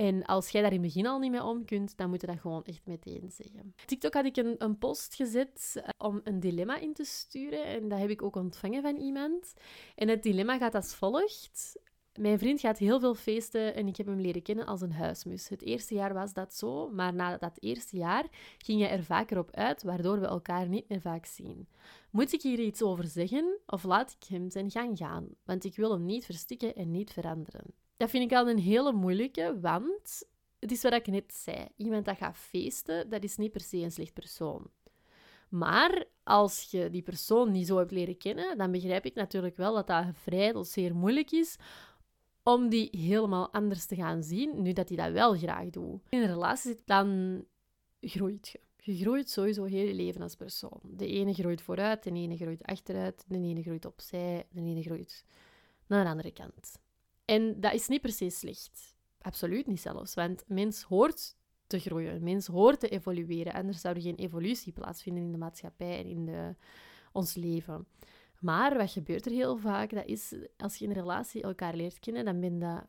En 0.00 0.24
als 0.24 0.48
jij 0.48 0.62
daar 0.62 0.72
in 0.72 0.82
het 0.82 0.86
begin 0.86 1.06
al 1.06 1.18
niet 1.18 1.30
mee 1.30 1.42
om 1.42 1.64
kunt, 1.64 1.96
dan 1.96 2.08
moet 2.10 2.20
je 2.20 2.26
dat 2.26 2.40
gewoon 2.40 2.64
echt 2.64 2.86
meteen 2.86 3.30
zeggen. 3.30 3.74
TikTok 3.86 4.14
had 4.14 4.24
ik 4.24 4.36
een, 4.36 4.54
een 4.58 4.78
post 4.78 5.14
gezet 5.14 5.72
eh, 5.74 5.88
om 5.98 6.20
een 6.24 6.40
dilemma 6.40 6.78
in 6.78 6.92
te 6.92 7.04
sturen. 7.04 7.64
En 7.64 7.88
dat 7.88 7.98
heb 7.98 8.10
ik 8.10 8.22
ook 8.22 8.36
ontvangen 8.36 8.82
van 8.82 8.96
iemand. 8.96 9.54
En 9.94 10.08
het 10.08 10.22
dilemma 10.22 10.58
gaat 10.58 10.74
als 10.74 10.94
volgt. 10.94 11.80
Mijn 12.18 12.38
vriend 12.38 12.60
gaat 12.60 12.78
heel 12.78 13.00
veel 13.00 13.14
feesten 13.14 13.74
en 13.74 13.86
ik 13.86 13.96
heb 13.96 14.06
hem 14.06 14.20
leren 14.20 14.42
kennen 14.42 14.66
als 14.66 14.80
een 14.80 14.92
huismus. 14.92 15.48
Het 15.48 15.62
eerste 15.62 15.94
jaar 15.94 16.14
was 16.14 16.32
dat 16.32 16.54
zo, 16.54 16.90
maar 16.90 17.14
na 17.14 17.36
dat 17.36 17.58
eerste 17.58 17.96
jaar 17.96 18.26
ging 18.58 18.80
hij 18.80 18.90
er 18.90 19.04
vaker 19.04 19.38
op 19.38 19.50
uit, 19.50 19.82
waardoor 19.82 20.20
we 20.20 20.26
elkaar 20.26 20.68
niet 20.68 20.88
meer 20.88 21.00
vaak 21.00 21.26
zien. 21.26 21.68
Moet 22.10 22.32
ik 22.32 22.42
hier 22.42 22.58
iets 22.58 22.82
over 22.82 23.04
zeggen 23.04 23.58
of 23.66 23.84
laat 23.84 24.16
ik 24.20 24.28
hem 24.28 24.50
zijn 24.50 24.70
gang 24.70 24.98
gaan? 24.98 25.28
Want 25.44 25.64
ik 25.64 25.76
wil 25.76 25.92
hem 25.92 26.04
niet 26.04 26.24
verstikken 26.24 26.74
en 26.74 26.90
niet 26.90 27.12
veranderen. 27.12 27.74
Dat 28.00 28.10
vind 28.10 28.30
ik 28.30 28.36
al 28.36 28.48
een 28.48 28.58
hele 28.58 28.92
moeilijke, 28.92 29.60
want 29.60 30.22
het 30.58 30.72
is 30.72 30.82
wat 30.82 30.92
ik 30.92 31.06
net 31.06 31.34
zei. 31.34 31.68
Iemand 31.76 32.04
dat 32.04 32.16
gaat 32.16 32.36
feesten, 32.36 33.10
dat 33.10 33.22
is 33.24 33.36
niet 33.36 33.52
per 33.52 33.60
se 33.60 33.76
een 33.76 33.92
slecht 33.92 34.12
persoon. 34.12 34.70
Maar 35.48 36.04
als 36.22 36.70
je 36.70 36.90
die 36.90 37.02
persoon 37.02 37.50
niet 37.50 37.66
zo 37.66 37.76
hebt 37.76 37.90
leren 37.90 38.16
kennen, 38.16 38.58
dan 38.58 38.70
begrijp 38.70 39.04
ik 39.04 39.14
natuurlijk 39.14 39.56
wel 39.56 39.74
dat 39.74 39.86
dat 39.86 40.04
vrij 40.12 40.64
zeer 40.64 40.94
moeilijk 40.94 41.30
is 41.30 41.56
om 42.42 42.68
die 42.68 42.88
helemaal 42.92 43.52
anders 43.52 43.86
te 43.86 43.94
gaan 43.94 44.22
zien, 44.22 44.62
nu 44.62 44.72
dat 44.72 44.88
hij 44.88 44.96
dat 44.96 45.12
wel 45.12 45.34
graag 45.34 45.70
doet. 45.70 46.00
In 46.08 46.20
een 46.20 46.32
relatie 46.32 46.70
zit, 46.70 46.82
dan 46.84 47.44
groeit 48.00 48.48
je. 48.48 48.60
Je 48.76 48.96
groeit 48.96 49.30
sowieso 49.30 49.64
heel 49.64 49.86
je 49.86 49.94
leven 49.94 50.22
als 50.22 50.34
persoon. 50.34 50.80
De 50.82 51.06
ene 51.06 51.34
groeit 51.34 51.62
vooruit, 51.62 52.02
de 52.02 52.12
ene 52.12 52.36
groeit 52.36 52.62
achteruit, 52.62 53.24
de 53.28 53.36
ene 53.36 53.62
groeit 53.62 53.84
opzij, 53.84 54.46
de 54.50 54.60
ene 54.60 54.82
groeit 54.82 55.24
naar 55.86 56.04
de 56.04 56.10
andere 56.10 56.32
kant. 56.32 56.80
En 57.30 57.60
dat 57.60 57.72
is 57.72 57.88
niet 57.88 58.00
per 58.00 58.12
se 58.12 58.30
slecht. 58.30 58.94
Absoluut 59.20 59.66
niet 59.66 59.80
zelfs. 59.80 60.14
Want 60.14 60.44
mens 60.46 60.82
hoort 60.82 61.36
te 61.66 61.78
groeien. 61.78 62.22
Mens 62.22 62.46
hoort 62.46 62.80
te 62.80 62.88
evolueren. 62.88 63.52
Anders 63.52 63.80
zou 63.80 63.94
er 63.94 64.02
geen 64.02 64.16
evolutie 64.16 64.72
plaatsvinden 64.72 65.22
in 65.22 65.32
de 65.32 65.38
maatschappij 65.38 65.98
en 65.98 66.06
in 66.06 66.26
de, 66.26 66.54
ons 67.12 67.34
leven. 67.34 67.86
Maar 68.40 68.76
wat 68.76 68.90
gebeurt 68.90 69.26
er 69.26 69.32
heel 69.32 69.56
vaak, 69.56 69.90
dat 69.90 70.06
is 70.06 70.34
als 70.56 70.76
je 70.76 70.84
in 70.84 70.90
een 70.90 70.96
relatie 70.96 71.42
elkaar 71.42 71.74
leert 71.74 71.98
kennen, 71.98 72.24
dan 72.24 72.40
ben 72.40 72.58
je 72.58 72.82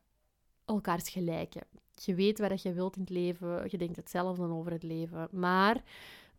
elkaars 0.66 1.10
gelijken. 1.10 1.62
Je 1.94 2.16
weet 2.16 2.40
wat 2.40 2.62
je 2.62 2.74
wilt 2.74 2.96
in 2.96 3.02
het 3.02 3.10
leven, 3.10 3.66
je 3.68 3.78
denkt 3.78 3.96
hetzelfde 3.96 4.44
over 4.44 4.72
het 4.72 4.84
leven. 4.84 5.28
Maar 5.32 5.84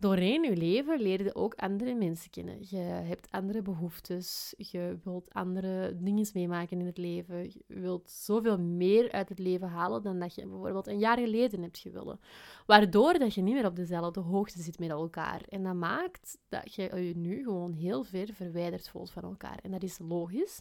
doorheen 0.03 0.43
je 0.43 0.57
leven 0.57 1.01
leer 1.01 1.25
je 1.25 1.35
ook 1.35 1.55
andere 1.55 1.95
mensen 1.95 2.31
kennen. 2.31 2.59
Je 2.61 2.77
hebt 2.77 3.31
andere 3.31 3.62
behoeftes, 3.62 4.55
je 4.57 4.99
wilt 5.05 5.35
andere 5.35 5.97
dingen 5.97 6.27
meemaken 6.35 6.81
in 6.81 6.87
het 6.87 6.99
leven. 6.99 7.45
Je 7.45 7.62
wilt 7.67 8.11
zoveel 8.11 8.59
meer 8.59 9.12
uit 9.12 9.29
het 9.29 9.38
leven 9.38 9.69
halen 9.69 10.03
dan 10.03 10.19
dat 10.19 10.35
je 10.35 10.47
bijvoorbeeld 10.47 10.87
een 10.87 10.99
jaar 10.99 11.19
geleden 11.19 11.62
hebt 11.62 11.79
gewillen. 11.79 12.21
Waardoor 12.67 13.19
dat 13.19 13.35
je 13.35 13.43
niet 13.43 13.55
meer 13.55 13.67
op 13.67 13.77
dezelfde 13.77 14.21
hoogte 14.21 14.62
zit 14.62 14.79
met 14.79 14.91
elkaar. 14.91 15.43
En 15.49 15.62
dat 15.62 15.75
maakt 15.75 16.38
dat 16.49 16.75
je 16.75 16.83
je 16.83 17.17
nu 17.17 17.43
gewoon 17.43 17.73
heel 17.73 18.05
ver 18.05 18.29
verwijderd 18.33 18.88
voelt 18.88 19.11
van 19.11 19.23
elkaar. 19.23 19.59
En 19.62 19.71
dat 19.71 19.83
is 19.83 19.99
logisch, 19.99 20.61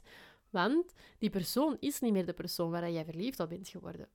want 0.49 0.93
die 1.19 1.29
persoon 1.29 1.77
is 1.79 1.99
niet 1.99 2.13
meer 2.13 2.25
de 2.25 2.33
persoon 2.33 2.71
waar 2.71 2.91
jij 2.91 3.05
verliefd 3.05 3.39
op 3.39 3.49
bent 3.49 3.67
geworden. 3.67 4.07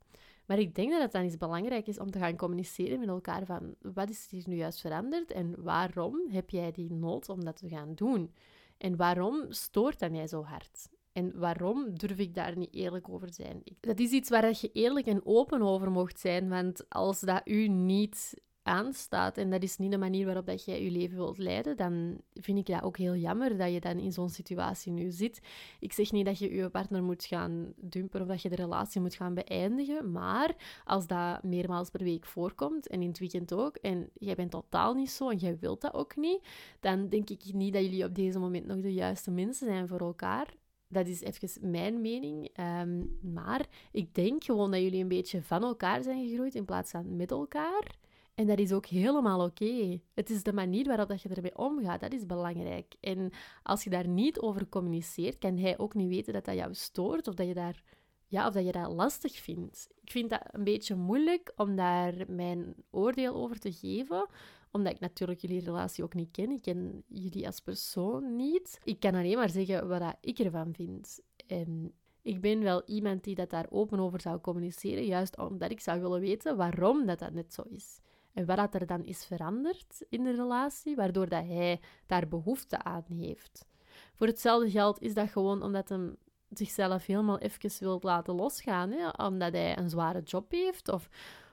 Maar 0.46 0.58
ik 0.58 0.74
denk 0.74 0.90
dat 0.90 1.02
het 1.02 1.12
dan 1.12 1.22
eens 1.22 1.36
belangrijk 1.36 1.86
is 1.86 1.98
om 1.98 2.10
te 2.10 2.18
gaan 2.18 2.36
communiceren 2.36 2.98
met 2.98 3.08
elkaar 3.08 3.46
van 3.46 3.74
wat 3.80 4.10
is 4.10 4.26
hier 4.30 4.44
nu 4.46 4.56
juist 4.56 4.80
veranderd 4.80 5.32
en 5.32 5.62
waarom 5.62 6.20
heb 6.28 6.50
jij 6.50 6.72
die 6.72 6.92
nood 6.92 7.28
om 7.28 7.44
dat 7.44 7.56
te 7.56 7.68
gaan 7.68 7.94
doen? 7.94 8.32
En 8.78 8.96
waarom 8.96 9.52
stoort 9.52 9.98
dat 9.98 10.10
mij 10.10 10.26
zo 10.26 10.42
hard? 10.42 10.88
En 11.12 11.38
waarom 11.38 11.98
durf 11.98 12.18
ik 12.18 12.34
daar 12.34 12.56
niet 12.56 12.74
eerlijk 12.74 13.08
over 13.08 13.32
zijn? 13.32 13.62
Dat 13.80 13.98
is 13.98 14.10
iets 14.10 14.28
waar 14.28 14.56
je 14.60 14.70
eerlijk 14.72 15.06
en 15.06 15.26
open 15.26 15.62
over 15.62 15.90
mocht 15.90 16.20
zijn, 16.20 16.48
want 16.48 16.88
als 16.88 17.20
dat 17.20 17.40
u 17.44 17.68
niet 17.68 18.34
aanstaat 18.66 19.38
en 19.38 19.50
dat 19.50 19.62
is 19.62 19.76
niet 19.76 19.90
de 19.90 19.98
manier 19.98 20.24
waarop 20.24 20.46
dat 20.46 20.64
jij 20.64 20.82
je 20.82 20.90
leven 20.90 21.16
wilt 21.16 21.38
leiden, 21.38 21.76
dan 21.76 22.20
vind 22.34 22.58
ik 22.58 22.66
dat 22.66 22.82
ook 22.82 22.96
heel 22.96 23.16
jammer 23.16 23.56
dat 23.56 23.72
je 23.72 23.80
dan 23.80 23.98
in 23.98 24.12
zo'n 24.12 24.28
situatie 24.28 24.92
nu 24.92 25.10
zit. 25.10 25.40
Ik 25.80 25.92
zeg 25.92 26.12
niet 26.12 26.24
dat 26.24 26.38
je 26.38 26.54
je 26.54 26.68
partner 26.68 27.02
moet 27.02 27.24
gaan 27.24 27.72
dumpen 27.76 28.20
of 28.20 28.26
dat 28.26 28.42
je 28.42 28.48
de 28.48 28.54
relatie 28.54 29.00
moet 29.00 29.14
gaan 29.14 29.34
beëindigen, 29.34 30.12
maar 30.12 30.54
als 30.84 31.06
dat 31.06 31.42
meermaals 31.42 31.90
per 31.90 32.02
week 32.02 32.26
voorkomt 32.26 32.86
en 32.86 33.02
in 33.02 33.08
het 33.08 33.18
weekend 33.18 33.52
ook, 33.52 33.76
en 33.76 34.10
jij 34.14 34.34
bent 34.34 34.50
totaal 34.50 34.94
niet 34.94 35.10
zo 35.10 35.30
en 35.30 35.36
jij 35.36 35.58
wilt 35.58 35.80
dat 35.80 35.94
ook 35.94 36.16
niet, 36.16 36.40
dan 36.80 37.08
denk 37.08 37.30
ik 37.30 37.52
niet 37.52 37.72
dat 37.72 37.82
jullie 37.82 38.04
op 38.04 38.14
deze 38.14 38.38
moment 38.38 38.66
nog 38.66 38.80
de 38.80 38.94
juiste 38.94 39.30
mensen 39.30 39.66
zijn 39.66 39.88
voor 39.88 40.00
elkaar. 40.00 40.54
Dat 40.88 41.06
is 41.06 41.20
even 41.20 41.70
mijn 41.70 42.00
mening. 42.00 42.48
Ehm, 42.52 43.04
maar 43.20 43.66
ik 43.92 44.14
denk 44.14 44.44
gewoon 44.44 44.70
dat 44.70 44.80
jullie 44.80 45.02
een 45.02 45.08
beetje 45.08 45.42
van 45.42 45.62
elkaar 45.62 46.02
zijn 46.02 46.28
gegroeid 46.28 46.54
in 46.54 46.64
plaats 46.64 46.90
van 46.90 47.16
met 47.16 47.30
elkaar. 47.30 48.04
En 48.36 48.46
dat 48.46 48.58
is 48.58 48.72
ook 48.72 48.86
helemaal 48.86 49.44
oké. 49.44 50.00
Het 50.14 50.30
is 50.30 50.42
de 50.42 50.52
manier 50.52 50.86
waarop 50.86 51.08
dat 51.08 51.22
je 51.22 51.28
ermee 51.28 51.58
omgaat, 51.58 52.00
dat 52.00 52.12
is 52.12 52.26
belangrijk. 52.26 52.94
En 53.00 53.30
als 53.62 53.84
je 53.84 53.90
daar 53.90 54.08
niet 54.08 54.40
over 54.40 54.68
communiceert, 54.68 55.38
kan 55.38 55.56
hij 55.56 55.78
ook 55.78 55.94
niet 55.94 56.08
weten 56.08 56.32
dat 56.32 56.44
dat 56.44 56.54
jou 56.54 56.74
stoort 56.74 57.28
of 57.28 57.34
dat 57.34 57.46
je 57.46 57.54
daar 57.54 57.82
ja, 58.28 58.46
of 58.46 58.52
dat 58.52 58.64
je 58.64 58.72
dat 58.72 58.92
lastig 58.92 59.36
vindt. 59.36 59.88
Ik 60.02 60.10
vind 60.10 60.30
dat 60.30 60.40
een 60.50 60.64
beetje 60.64 60.94
moeilijk 60.94 61.52
om 61.56 61.76
daar 61.76 62.14
mijn 62.28 62.74
oordeel 62.90 63.34
over 63.34 63.58
te 63.58 63.72
geven, 63.72 64.28
omdat 64.70 64.92
ik 64.92 65.00
natuurlijk 65.00 65.40
jullie 65.40 65.60
relatie 65.60 66.04
ook 66.04 66.14
niet 66.14 66.30
ken. 66.30 66.50
Ik 66.50 66.62
ken 66.62 67.02
jullie 67.06 67.46
als 67.46 67.60
persoon 67.60 68.36
niet. 68.36 68.80
Ik 68.84 69.00
kan 69.00 69.14
alleen 69.14 69.36
maar 69.36 69.50
zeggen 69.50 69.88
wat 69.88 70.16
ik 70.20 70.38
ervan 70.38 70.74
vind. 70.74 71.20
En 71.46 71.92
ik 72.22 72.40
ben 72.40 72.62
wel 72.62 72.82
iemand 72.86 73.24
die 73.24 73.34
dat 73.34 73.50
daar 73.50 73.66
open 73.70 74.00
over 74.00 74.20
zou 74.20 74.40
communiceren, 74.40 75.04
juist 75.04 75.38
omdat 75.38 75.70
ik 75.70 75.80
zou 75.80 76.00
willen 76.00 76.20
weten 76.20 76.56
waarom 76.56 77.06
dat, 77.06 77.18
dat 77.18 77.32
net 77.32 77.54
zo 77.54 77.62
is. 77.62 78.00
En 78.36 78.46
wat 78.46 78.74
er 78.74 78.86
dan 78.86 79.04
is 79.04 79.24
veranderd 79.24 80.06
in 80.08 80.24
de 80.24 80.34
relatie, 80.34 80.96
waardoor 80.96 81.28
dat 81.28 81.44
hij 81.46 81.80
daar 82.06 82.28
behoefte 82.28 82.82
aan 82.82 83.04
heeft. 83.08 83.66
Voor 84.14 84.26
hetzelfde 84.26 84.70
geld 84.70 85.00
is 85.00 85.14
dat 85.14 85.30
gewoon 85.30 85.62
omdat 85.62 85.88
hem 85.88 86.16
zichzelf 86.48 87.06
helemaal 87.06 87.38
even 87.38 87.70
wilt 87.78 88.02
laten 88.02 88.34
losgaan, 88.34 88.90
hè, 88.90 89.08
omdat 89.26 89.52
hij 89.52 89.78
een 89.78 89.90
zware 89.90 90.22
job 90.22 90.50
heeft 90.50 90.88
of 90.88 91.08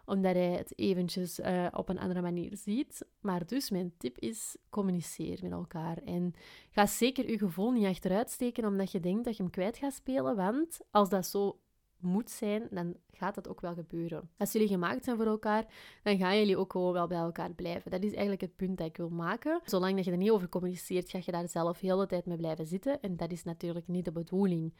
omdat 0.05 0.33
hij 0.33 0.51
het 0.51 0.79
eventjes 0.79 1.39
uh, 1.39 1.67
op 1.71 1.89
een 1.89 1.99
andere 1.99 2.21
manier 2.21 2.57
ziet. 2.57 3.05
Maar 3.21 3.45
dus 3.45 3.69
mijn 3.69 3.93
tip 3.97 4.17
is, 4.17 4.57
communiceer 4.69 5.39
met 5.41 5.51
elkaar. 5.51 5.97
En 5.97 6.33
ga 6.69 6.85
zeker 6.85 7.29
je 7.29 7.37
gevoel 7.37 7.71
niet 7.71 7.85
achteruit 7.85 8.29
steken 8.29 8.65
omdat 8.65 8.91
je 8.91 8.99
denkt 8.99 9.23
dat 9.23 9.37
je 9.37 9.43
hem 9.43 9.51
kwijt 9.51 9.77
gaat 9.77 9.93
spelen. 9.93 10.35
Want 10.35 10.79
als 10.91 11.09
dat 11.09 11.25
zo 11.25 11.59
moet 12.03 12.29
zijn, 12.29 12.67
dan 12.71 12.95
gaat 13.11 13.35
dat 13.35 13.47
ook 13.47 13.61
wel 13.61 13.73
gebeuren. 13.73 14.29
Als 14.37 14.51
jullie 14.51 14.67
gemaakt 14.67 15.03
zijn 15.03 15.17
voor 15.17 15.25
elkaar, 15.25 15.65
dan 16.03 16.17
gaan 16.17 16.37
jullie 16.37 16.57
ook 16.57 16.71
gewoon 16.71 16.93
wel 16.93 17.07
bij 17.07 17.17
elkaar 17.17 17.53
blijven. 17.53 17.91
Dat 17.91 18.03
is 18.03 18.11
eigenlijk 18.11 18.41
het 18.41 18.55
punt 18.55 18.77
dat 18.77 18.87
ik 18.87 18.97
wil 18.97 19.09
maken. 19.09 19.61
Zolang 19.65 19.95
dat 19.95 20.05
je 20.05 20.11
er 20.11 20.17
niet 20.17 20.31
over 20.31 20.49
communiceert, 20.49 21.09
ga 21.09 21.19
je 21.25 21.31
daar 21.31 21.49
zelf 21.49 21.79
heel 21.79 21.97
de 21.97 22.05
tijd 22.05 22.25
mee 22.25 22.37
blijven 22.37 22.65
zitten. 22.65 23.01
En 23.01 23.17
dat 23.17 23.31
is 23.31 23.43
natuurlijk 23.43 23.87
niet 23.87 24.05
de 24.05 24.11
bedoeling. 24.11 24.73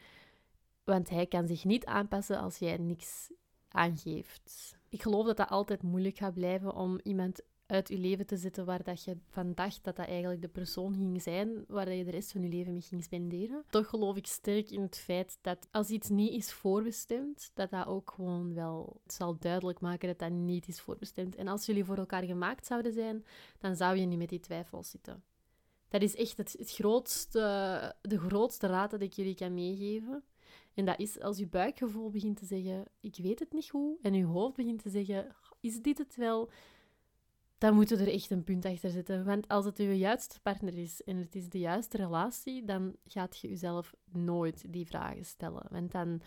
Want 0.84 1.10
hij 1.10 1.26
kan 1.26 1.46
zich 1.46 1.64
niet 1.64 1.84
aanpassen 1.84 2.38
als 2.38 2.58
jij 2.58 2.76
niks 2.76 3.30
aangeeft. 3.68 4.76
Ik 4.88 5.02
geloof 5.02 5.26
dat 5.26 5.36
dat 5.36 5.48
altijd 5.48 5.82
moeilijk 5.82 6.16
gaat 6.16 6.34
blijven 6.34 6.74
om 6.74 7.00
iemand 7.02 7.40
uit 7.66 7.88
je 7.88 7.98
leven 7.98 8.26
te 8.26 8.36
zetten 8.36 8.64
waar 8.64 8.82
dat 8.82 9.04
je 9.04 9.16
van 9.28 9.54
dacht 9.54 9.84
dat 9.84 9.96
dat 9.96 10.06
eigenlijk 10.06 10.42
de 10.42 10.48
persoon 10.48 10.94
ging 10.94 11.22
zijn 11.22 11.64
waar 11.68 11.92
je 11.92 12.04
de 12.04 12.10
rest 12.10 12.32
van 12.32 12.42
je 12.42 12.48
leven 12.48 12.72
mee 12.72 12.82
ging 12.82 13.02
spenderen. 13.02 13.64
Toch 13.70 13.88
geloof 13.88 14.16
ik 14.16 14.26
sterk 14.26 14.70
in 14.70 14.80
het 14.80 14.98
feit 14.98 15.38
dat 15.40 15.68
als 15.70 15.88
iets 15.88 16.08
niet 16.08 16.32
is 16.32 16.52
voorbestemd, 16.52 17.50
dat 17.54 17.70
dat 17.70 17.86
ook 17.86 18.12
gewoon 18.14 18.54
wel 18.54 19.00
zal 19.06 19.36
duidelijk 19.38 19.80
maken 19.80 20.08
dat 20.08 20.18
dat 20.18 20.30
niet 20.30 20.68
is 20.68 20.80
voorbestemd. 20.80 21.34
En 21.34 21.48
als 21.48 21.66
jullie 21.66 21.84
voor 21.84 21.98
elkaar 21.98 22.24
gemaakt 22.24 22.66
zouden 22.66 22.92
zijn, 22.92 23.24
dan 23.58 23.76
zou 23.76 23.96
je 23.96 24.06
niet 24.06 24.18
met 24.18 24.28
die 24.28 24.40
twijfels 24.40 24.90
zitten. 24.90 25.22
Dat 25.88 26.02
is 26.02 26.16
echt 26.16 26.36
het, 26.36 26.54
het 26.58 26.70
grootste, 26.70 27.94
de 28.00 28.18
grootste 28.18 28.66
raad 28.66 28.90
dat 28.90 29.00
ik 29.00 29.12
jullie 29.12 29.34
kan 29.34 29.54
meegeven. 29.54 30.24
En 30.74 30.84
dat 30.84 30.98
is 30.98 31.20
als 31.20 31.38
je 31.38 31.46
buikgevoel 31.46 32.10
begint 32.10 32.36
te 32.36 32.46
zeggen, 32.46 32.84
ik 33.00 33.16
weet 33.16 33.38
het 33.38 33.52
niet 33.52 33.70
goed, 33.70 33.98
en 34.02 34.14
je 34.14 34.24
hoofd 34.24 34.56
begint 34.56 34.82
te 34.82 34.90
zeggen, 34.90 35.36
is 35.60 35.82
dit 35.82 35.98
het 35.98 36.16
wel? 36.16 36.50
Dan 37.58 37.74
moet 37.74 37.88
je 37.88 37.96
er 37.96 38.12
echt 38.12 38.30
een 38.30 38.44
punt 38.44 38.64
achter 38.64 38.90
zetten. 38.90 39.24
Want 39.24 39.48
als 39.48 39.64
het 39.64 39.78
je 39.78 39.98
juiste 39.98 40.40
partner 40.40 40.78
is 40.78 41.02
en 41.02 41.16
het 41.16 41.34
is 41.34 41.48
de 41.48 41.58
juiste 41.58 41.96
relatie, 41.96 42.64
dan 42.64 42.96
gaat 43.04 43.38
je 43.38 43.48
jezelf 43.48 43.94
nooit 44.12 44.72
die 44.72 44.86
vragen 44.86 45.24
stellen. 45.24 45.66
Want 45.70 45.92
dan 45.92 46.22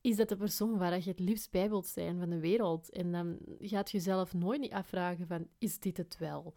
is 0.00 0.16
dat 0.16 0.28
de 0.28 0.36
persoon 0.36 0.78
waar 0.78 0.98
je 0.98 1.10
het 1.10 1.18
liefst 1.18 1.50
bij 1.50 1.68
wilt 1.68 1.86
zijn 1.86 2.18
van 2.18 2.30
de 2.30 2.40
wereld. 2.40 2.90
En 2.90 3.12
dan 3.12 3.38
gaat 3.58 3.90
je 3.90 3.96
jezelf 3.96 4.34
nooit 4.34 4.60
niet 4.60 4.72
afvragen 4.72 5.26
van, 5.26 5.48
is 5.58 5.78
dit 5.78 5.96
het 5.96 6.16
wel? 6.18 6.54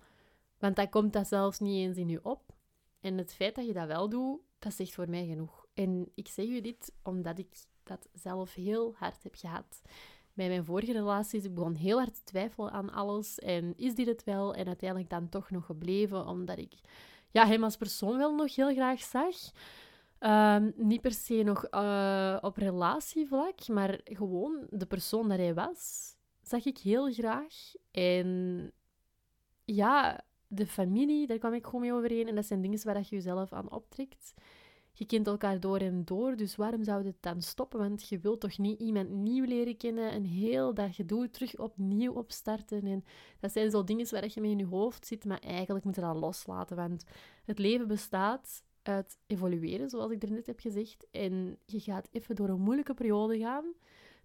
Want 0.58 0.76
dan 0.76 0.90
komt 0.90 1.14
dat 1.14 1.28
zelfs 1.28 1.60
niet 1.60 1.88
eens 1.88 1.98
in 1.98 2.10
je 2.10 2.24
op. 2.24 2.56
En 3.00 3.18
het 3.18 3.34
feit 3.34 3.56
dat 3.56 3.66
je 3.66 3.74
dat 3.74 3.88
wel 3.88 4.10
doet, 4.10 4.40
dat 4.60 4.74
zegt 4.74 4.94
voor 4.94 5.10
mij 5.10 5.26
genoeg. 5.26 5.66
En 5.74 6.12
ik 6.16 6.28
zeg 6.28 6.46
u 6.46 6.62
dit 6.62 6.94
omdat 7.04 7.40
ik 7.40 7.66
dat 7.84 8.10
zelf 8.14 8.54
heel 8.54 8.96
hard 8.96 9.24
heb 9.24 9.36
gehad. 9.36 9.82
Bij 10.38 10.48
mijn 10.48 10.66
vorige 10.66 10.92
relaties, 10.92 11.44
ik 11.44 11.54
begon 11.54 11.76
heel 11.76 11.98
hard 11.98 12.14
te 12.14 12.24
twijfelen 12.24 12.72
aan 12.72 12.94
alles. 12.94 13.40
En 13.40 13.74
is 13.78 13.96
dit 13.96 14.08
het 14.08 14.24
wel? 14.24 14.54
En 14.54 14.68
uiteindelijk 14.68 15.10
dan 15.10 15.30
toch 15.30 15.50
nog 15.52 15.66
gebleven, 15.66 16.28
omdat 16.28 16.58
ik 16.58 16.74
ja, 17.32 17.46
hem 17.46 17.64
als 17.64 17.78
persoon 17.78 18.18
wel 18.18 18.36
nog 18.36 18.56
heel 18.56 18.74
graag 18.74 19.02
zag. 19.02 19.36
Ehm, 20.20 20.72
niet 20.76 21.02
per 21.02 21.12
se 21.14 21.44
nog 21.44 21.68
uh, 21.72 22.38
op 22.42 22.58
relatievlak, 22.58 23.68
maar 23.68 24.00
gewoon 24.04 24.68
de 24.70 24.86
persoon 24.86 25.30
dat 25.30 25.38
hij 25.38 25.54
was, 25.54 26.16
zag 26.42 26.66
ik 26.66 26.78
heel 26.78 27.14
graag. 27.14 27.74
En 27.92 28.72
ja, 29.66 30.24
de 30.48 30.68
familie, 30.68 31.28
daar 31.28 31.38
kwam 31.38 31.54
ik 31.54 31.66
gewoon 31.66 31.82
mee 31.82 31.94
overeen. 31.94 32.28
En 32.28 32.36
dat 32.36 32.46
zijn 32.46 32.62
dingen 32.62 32.84
waar 32.84 32.98
je 32.98 33.08
jezelf 33.10 33.54
aan 33.54 33.72
optrekt. 33.72 34.34
Je 34.98 35.06
kent 35.06 35.28
elkaar 35.28 35.60
door 35.60 35.78
en 35.78 36.06
door, 36.06 36.36
dus 36.36 36.56
waarom 36.56 36.84
zou 36.84 37.06
het 37.06 37.16
dan 37.20 37.42
stoppen? 37.42 37.80
Want 37.80 38.10
je 38.10 38.20
wilt 38.20 38.40
toch 38.40 38.58
niet 38.58 38.80
iemand 38.80 39.10
nieuw 39.10 39.46
leren 39.46 39.78
kennen 39.78 40.12
en 40.12 40.24
heel 40.24 40.74
dat 40.74 40.96
gedoe 40.96 41.30
terug 41.30 41.58
opnieuw 41.58 42.14
opstarten. 42.14 42.86
En 42.86 43.04
dat 43.40 43.52
zijn 43.52 43.72
zo 43.72 43.84
dingen 43.84 44.10
waar 44.10 44.26
je 44.34 44.42
mee 44.42 44.52
in 44.52 44.58
je 44.58 44.66
hoofd 44.66 45.06
zit, 45.06 45.26
maar 45.26 45.40
eigenlijk 45.40 45.86
moet 45.86 45.96
je 45.96 46.02
dat 46.02 46.16
loslaten. 46.16 46.76
Want 46.76 47.04
het 47.46 47.60
leven 47.60 47.88
bestaat 47.88 48.64
uit 48.82 49.18
evolueren, 49.28 49.90
zoals 49.90 50.12
ik 50.12 50.24
er 50.24 50.32
net 50.32 50.46
heb 50.46 50.60
gezegd. 50.60 51.08
En 51.12 51.58
je 51.66 51.80
gaat 51.80 52.08
even 52.12 52.36
door 52.36 52.50
een 52.50 52.62
moeilijke 52.62 52.94
periode 52.94 53.40
gaan. 53.40 53.66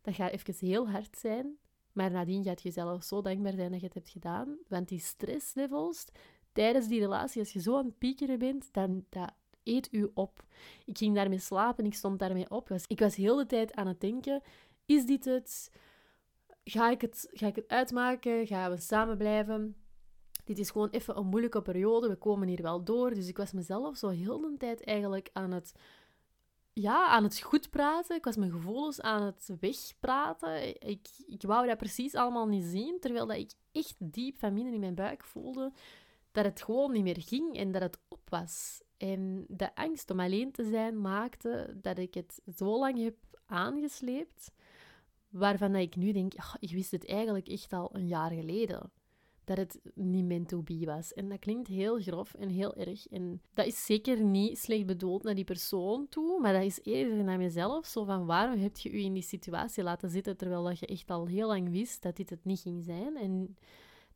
Dat 0.03 0.15
gaat 0.15 0.31
even 0.31 0.67
heel 0.67 0.89
hard 0.89 1.19
zijn. 1.19 1.57
Maar 1.93 2.11
nadien 2.11 2.45
gaat 2.45 2.63
je 2.63 2.71
zelf 2.71 3.05
zo 3.05 3.21
dankbaar 3.21 3.55
zijn 3.55 3.71
dat 3.71 3.81
je 3.81 3.87
het 3.87 3.95
hebt 3.95 4.11
gedaan. 4.11 4.59
Want 4.69 4.89
die 4.89 5.01
stresslevels 5.01 6.05
tijdens 6.53 6.89
die 6.89 7.01
relatie, 7.01 7.41
als 7.41 7.53
je 7.53 7.61
zo 7.61 7.79
aan 7.79 7.85
het 7.85 7.99
piekeren 7.99 8.39
bent, 8.39 8.69
dan 8.73 9.05
dat 9.09 9.33
eet 9.65 9.93
u 9.93 10.11
op. 10.15 10.45
Ik 10.85 10.99
ging 10.99 11.15
daarmee 11.15 11.39
slapen, 11.39 11.85
ik 11.85 11.95
stond 11.95 12.19
daarmee 12.19 12.51
op. 12.51 12.71
Ik 12.87 12.99
was 12.99 13.15
heel 13.15 13.37
de 13.37 13.47
tijd 13.47 13.75
aan 13.75 13.87
het 13.87 14.01
denken, 14.01 14.43
is 14.87 15.05
dit 15.05 15.25
het? 15.25 15.71
Ga 16.65 16.91
ik 16.91 17.01
het, 17.01 17.29
ga 17.31 17.47
ik 17.47 17.57
het 17.57 17.69
uitmaken? 17.69 18.47
Gaan 18.47 18.71
we 18.71 18.77
samen 18.77 19.17
blijven? 19.17 19.77
Dit 20.45 20.59
is 20.59 20.71
gewoon 20.71 20.89
even 20.89 21.17
een 21.17 21.27
moeilijke 21.27 21.63
periode, 21.63 22.09
we 22.09 22.17
komen 22.17 22.49
hier 22.49 22.63
wel 22.63 22.85
door. 22.85 23.15
Dus 23.15 23.29
ik 23.29 23.37
was 23.37 23.53
mezelf 23.53 23.97
zo 23.97 24.09
heel 24.09 24.41
de 24.41 24.55
tijd 24.59 24.85
eigenlijk 24.85 25.31
aan 25.33 25.51
het 25.51 25.73
ja, 26.75 27.07
aan 27.07 27.23
het 27.23 27.41
goed 27.41 27.71
praten. 27.71 28.17
Ik 28.17 28.25
was 28.25 28.37
mijn 28.37 28.51
gevoelens 28.51 29.01
aan 29.01 29.23
het 29.23 29.51
wegpraten. 29.61 30.81
Ik, 30.89 31.09
ik 31.27 31.43
wou 31.43 31.67
dat 31.67 31.77
precies 31.77 32.15
allemaal 32.15 32.47
niet 32.47 32.65
zien, 32.65 33.01
terwijl 33.01 33.27
dat 33.27 33.37
ik 33.37 33.53
echt 33.73 33.97
diep 33.99 34.39
van 34.39 34.55
binnen 34.55 34.75
in 34.75 34.81
mijn 34.81 34.95
buik 34.95 35.25
voelde 35.25 35.73
dat 36.33 36.45
het 36.45 36.63
gewoon 36.63 36.93
niet 36.93 37.03
meer 37.03 37.21
ging 37.21 37.57
en 37.57 37.73
dat 37.73 37.83
het 37.83 37.99
op 38.09 38.31
was. 38.31 38.83
En 39.03 39.45
de 39.49 39.75
angst 39.75 40.11
om 40.11 40.21
alleen 40.21 40.53
te 40.53 40.65
zijn 40.65 41.01
maakte 41.01 41.77
dat 41.81 41.99
ik 41.99 42.15
het 42.15 42.41
zo 42.57 42.79
lang 42.79 43.03
heb 43.03 43.17
aangesleept, 43.47 44.53
waarvan 45.29 45.75
ik 45.75 45.97
nu 45.97 46.13
denk, 46.13 46.35
oh, 46.35 46.55
ik 46.59 46.71
wist 46.71 46.91
het 46.91 47.07
eigenlijk 47.07 47.49
echt 47.49 47.73
al 47.73 47.91
een 47.93 48.07
jaar 48.07 48.31
geleden. 48.31 48.91
Dat 49.45 49.57
het 49.57 49.81
niet 49.95 50.25
meant 50.25 50.49
to 50.49 50.63
be 50.63 50.85
was. 50.85 51.13
En 51.13 51.29
dat 51.29 51.39
klinkt 51.39 51.69
heel 51.69 52.01
grof 52.01 52.35
en 52.35 52.49
heel 52.49 52.75
erg. 52.75 53.09
En 53.09 53.43
dat 53.55 53.67
is 53.67 53.85
zeker 53.85 54.25
niet 54.25 54.59
slecht 54.59 54.87
bedoeld 54.87 55.23
naar 55.23 55.35
die 55.35 55.45
persoon 55.45 56.09
toe, 56.09 56.41
maar 56.41 56.53
dat 56.53 56.63
is 56.63 56.81
eerder 56.83 57.25
naar 57.25 57.39
mezelf. 57.39 57.87
Zo 57.87 58.05
van, 58.05 58.27
waarom 58.27 58.61
heb 58.61 58.77
je 58.77 58.93
je 58.93 59.05
in 59.05 59.13
die 59.13 59.23
situatie 59.23 59.83
laten 59.83 60.11
zitten, 60.11 60.37
terwijl 60.37 60.65
dat 60.65 60.79
je 60.79 60.87
echt 60.87 61.11
al 61.11 61.27
heel 61.27 61.49
lang 61.49 61.71
wist 61.71 62.03
dat 62.03 62.17
dit 62.17 62.31
het 62.31 62.45
niet 62.45 62.61
ging 62.61 62.83
zijn 62.83 63.17
en 63.17 63.57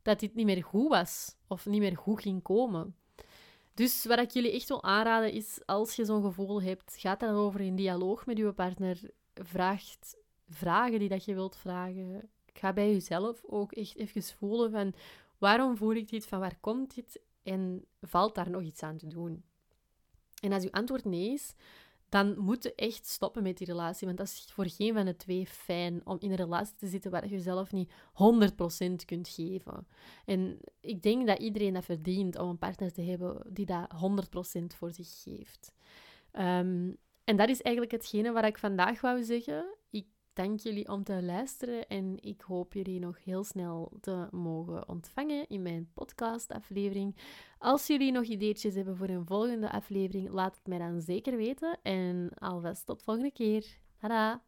dat 0.01 0.19
dit 0.19 0.35
niet 0.35 0.45
meer 0.45 0.63
goed 0.63 0.89
was 0.89 1.35
of 1.47 1.65
niet 1.65 1.81
meer 1.81 1.97
goed 1.97 2.21
ging 2.21 2.41
komen. 2.41 2.95
Dus 3.77 4.05
wat 4.05 4.19
ik 4.19 4.31
jullie 4.31 4.51
echt 4.51 4.67
wil 4.67 4.83
aanraden 4.83 5.31
is, 5.31 5.59
als 5.65 5.95
je 5.95 6.05
zo'n 6.05 6.23
gevoel 6.23 6.61
hebt, 6.61 6.95
ga 6.97 7.15
daarover 7.15 7.61
in 7.61 7.75
dialoog 7.75 8.25
met 8.25 8.37
je 8.37 8.51
partner. 8.51 8.99
Vraag 9.33 9.81
vragen 10.47 10.99
die 10.99 11.09
dat 11.09 11.25
je 11.25 11.33
wilt 11.33 11.55
vragen. 11.55 12.29
Ga 12.53 12.73
bij 12.73 12.91
jezelf 12.91 13.43
ook 13.45 13.71
echt 13.71 13.95
even 13.95 14.23
voelen 14.23 14.71
van, 14.71 14.93
waarom 15.37 15.77
voel 15.77 15.93
ik 15.93 16.09
dit, 16.09 16.25
van 16.25 16.39
waar 16.39 16.57
komt 16.59 16.95
dit 16.95 17.21
en 17.43 17.85
valt 18.01 18.35
daar 18.35 18.49
nog 18.49 18.61
iets 18.61 18.83
aan 18.83 18.97
te 18.97 19.07
doen? 19.07 19.43
En 20.41 20.51
als 20.51 20.63
je 20.63 20.71
antwoord 20.71 21.05
nee 21.05 21.33
is, 21.33 21.53
dan 22.09 22.39
moet 22.39 22.63
je 22.63 22.75
echt 22.75 23.05
stoppen 23.05 23.43
met 23.43 23.57
die 23.57 23.67
relatie. 23.67 24.05
Want 24.05 24.17
dat 24.17 24.27
is 24.27 24.47
voor 24.51 24.67
geen 24.67 24.93
van 24.93 25.05
de 25.05 25.15
twee 25.15 25.47
fijn 25.47 26.01
om 26.03 26.17
in 26.19 26.29
een 26.29 26.35
relatie 26.35 26.75
te 26.75 26.87
zitten 26.87 27.11
waar 27.11 27.23
je 27.23 27.29
jezelf 27.29 27.71
niet 27.71 27.91
100% 27.91 29.05
kunt 29.05 29.29
geven. 29.29 29.87
En 30.25 30.59
ik 30.81 31.01
denk 31.01 31.27
dat 31.27 31.39
iedereen 31.39 31.73
dat 31.73 31.85
verdient 31.85 32.37
om 32.37 32.49
een 32.49 32.57
partner 32.57 32.93
te 32.93 33.01
hebben 33.01 33.41
die 33.49 33.65
dat 33.65 33.91
100% 33.91 34.75
voor 34.75 34.91
zich 34.91 35.21
geeft. 35.23 35.73
Ehm, 36.31 36.91
en 37.23 37.35
dat 37.35 37.49
is 37.49 37.61
eigenlijk 37.61 37.95
hetgene 37.95 38.31
wat 38.31 38.45
ik 38.45 38.57
vandaag 38.57 39.01
wou 39.01 39.23
zeggen. 39.23 39.65
Ik 39.89 40.07
dank 40.37 40.59
jullie 40.59 40.87
om 40.89 41.03
te 41.03 41.23
luisteren 41.23 41.87
en 41.87 42.17
ik 42.21 42.41
hoop 42.41 42.73
jullie 42.73 42.99
nog 42.99 43.23
heel 43.23 43.43
snel 43.43 43.91
te 44.01 44.27
mogen 44.31 44.87
ontvangen 44.89 45.47
in 45.47 45.61
mijn 45.61 45.89
podcastaflevering. 45.93 47.15
Als 47.57 47.87
jullie 47.87 48.11
nog 48.11 48.23
ideetjes 48.23 48.75
hebben 48.75 48.97
voor 48.97 49.09
een 49.09 49.25
volgende 49.25 49.71
aflevering, 49.71 50.29
laat 50.29 50.55
het 50.55 50.67
mij 50.67 50.77
dan 50.77 51.01
zeker 51.01 51.37
weten. 51.37 51.79
En 51.81 52.29
alvast 52.39 52.85
tot 52.85 53.03
volgende 53.03 53.31
keer. 53.31 53.77
Tada! 53.99 54.46